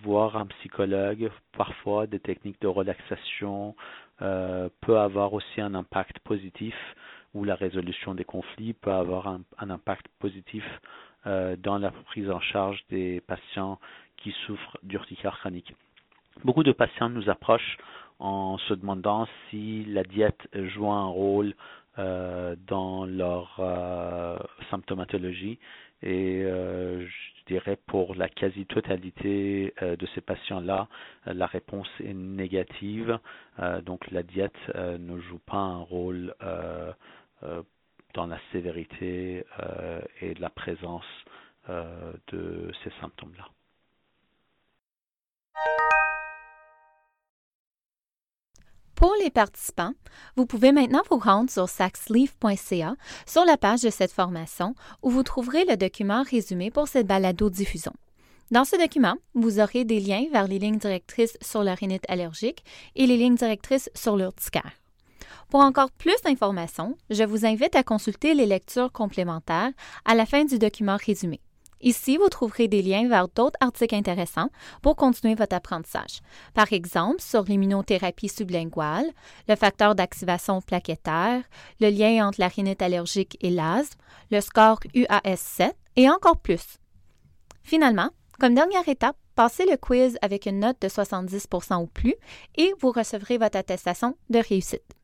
voir 0.02 0.36
un 0.36 0.46
psychologue, 0.46 1.30
parfois 1.56 2.06
des 2.06 2.18
techniques 2.18 2.60
de 2.60 2.66
relaxation 2.66 3.76
peut 4.18 4.98
avoir 4.98 5.32
aussi 5.32 5.60
un 5.60 5.74
impact 5.74 6.18
positif 6.20 6.74
ou 7.34 7.44
la 7.44 7.54
résolution 7.54 8.14
des 8.14 8.24
conflits 8.24 8.72
peut 8.72 8.92
avoir 8.92 9.28
un 9.28 9.70
impact 9.70 10.06
positif 10.18 10.64
dans 11.24 11.78
la 11.78 11.92
prise 12.10 12.28
en 12.30 12.40
charge 12.40 12.84
des 12.90 13.20
patients 13.20 13.78
qui 14.18 14.34
souffrent 14.46 14.78
d'urticaire 14.82 15.38
chronique. 15.38 15.74
Beaucoup 16.44 16.62
de 16.62 16.72
patients 16.72 17.08
nous 17.08 17.28
approchent 17.28 17.78
en 18.18 18.58
se 18.58 18.74
demandant 18.74 19.26
si 19.48 19.84
la 19.86 20.02
diète 20.02 20.48
joue 20.54 20.90
un 20.90 21.06
rôle 21.06 21.54
euh, 21.98 22.54
dans 22.68 23.06
leur 23.06 23.56
euh, 23.58 24.38
symptomatologie 24.70 25.58
et 26.02 26.42
euh, 26.44 27.04
je 27.04 27.44
dirais 27.52 27.76
pour 27.86 28.14
la 28.14 28.28
quasi-totalité 28.28 29.74
de 29.80 30.06
ces 30.14 30.20
patients-là, 30.20 30.86
la 31.24 31.46
réponse 31.46 31.88
est 32.04 32.12
négative. 32.12 33.18
donc 33.86 34.08
la 34.10 34.22
diète 34.22 34.58
ne 34.76 35.18
joue 35.18 35.38
pas 35.38 35.56
un 35.56 35.78
rôle 35.78 36.34
dans 38.14 38.26
la 38.26 38.38
sévérité 38.52 39.46
et 40.20 40.34
la 40.34 40.50
présence 40.50 41.08
de 41.68 42.70
ces 42.84 42.90
symptômes-là. 43.00 43.48
Pour 48.98 49.14
les 49.22 49.30
participants, 49.30 49.92
vous 50.34 50.44
pouvez 50.44 50.72
maintenant 50.72 51.02
vous 51.08 51.18
rendre 51.18 51.48
sur 51.48 51.68
saxleaf.ca 51.68 52.96
sur 53.26 53.44
la 53.44 53.56
page 53.56 53.82
de 53.82 53.90
cette 53.90 54.10
formation 54.10 54.74
où 55.04 55.10
vous 55.10 55.22
trouverez 55.22 55.64
le 55.66 55.76
document 55.76 56.24
résumé 56.28 56.72
pour 56.72 56.88
cette 56.88 57.06
balado-diffusion. 57.06 57.92
Dans 58.50 58.64
ce 58.64 58.74
document, 58.74 59.14
vous 59.34 59.60
aurez 59.60 59.84
des 59.84 60.00
liens 60.00 60.24
vers 60.32 60.48
les 60.48 60.58
lignes 60.58 60.78
directrices 60.78 61.38
sur 61.40 61.62
la 61.62 61.76
rhinite 61.76 62.06
allergique 62.08 62.64
et 62.96 63.06
les 63.06 63.16
lignes 63.16 63.36
directrices 63.36 63.88
sur 63.94 64.16
l'urticaire. 64.16 64.72
Pour 65.48 65.60
encore 65.60 65.92
plus 65.92 66.20
d'informations, 66.24 66.98
je 67.08 67.22
vous 67.22 67.46
invite 67.46 67.76
à 67.76 67.84
consulter 67.84 68.34
les 68.34 68.46
lectures 68.46 68.90
complémentaires 68.90 69.70
à 70.06 70.16
la 70.16 70.26
fin 70.26 70.44
du 70.44 70.58
document 70.58 70.98
résumé. 71.06 71.38
Ici, 71.80 72.16
vous 72.16 72.28
trouverez 72.28 72.68
des 72.68 72.82
liens 72.82 73.08
vers 73.08 73.28
d'autres 73.28 73.58
articles 73.60 73.94
intéressants 73.94 74.50
pour 74.82 74.96
continuer 74.96 75.34
votre 75.34 75.54
apprentissage. 75.54 76.20
Par 76.54 76.72
exemple, 76.72 77.20
sur 77.20 77.44
l'immunothérapie 77.44 78.28
sublinguale, 78.28 79.06
le 79.48 79.56
facteur 79.56 79.94
d'activation 79.94 80.60
plaquettaire, 80.60 81.42
le 81.80 81.90
lien 81.90 82.26
entre 82.26 82.40
la 82.40 82.48
rhinite 82.48 82.82
allergique 82.82 83.36
et 83.40 83.50
l'asthme, 83.50 84.00
le 84.30 84.40
score 84.40 84.80
UAS7 84.94 85.72
et 85.96 86.10
encore 86.10 86.38
plus. 86.38 86.78
Finalement, 87.62 88.10
comme 88.40 88.54
dernière 88.54 88.88
étape, 88.88 89.16
passez 89.34 89.66
le 89.66 89.76
quiz 89.76 90.18
avec 90.22 90.46
une 90.46 90.60
note 90.60 90.80
de 90.80 90.88
70% 90.88 91.82
ou 91.82 91.86
plus 91.86 92.14
et 92.56 92.72
vous 92.80 92.90
recevrez 92.90 93.38
votre 93.38 93.56
attestation 93.56 94.16
de 94.30 94.38
réussite. 94.38 94.97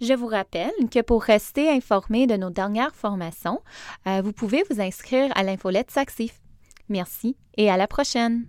Je 0.00 0.14
vous 0.14 0.26
rappelle 0.26 0.72
que 0.90 1.00
pour 1.00 1.22
rester 1.22 1.68
informé 1.70 2.26
de 2.26 2.36
nos 2.36 2.50
dernières 2.50 2.94
formations, 2.94 3.60
euh, 4.06 4.20
vous 4.22 4.32
pouvez 4.32 4.62
vous 4.70 4.80
inscrire 4.80 5.30
à 5.34 5.42
l'infolette 5.42 5.90
Saxif. 5.90 6.40
Merci 6.88 7.36
et 7.56 7.70
à 7.70 7.76
la 7.76 7.88
prochaine! 7.88 8.46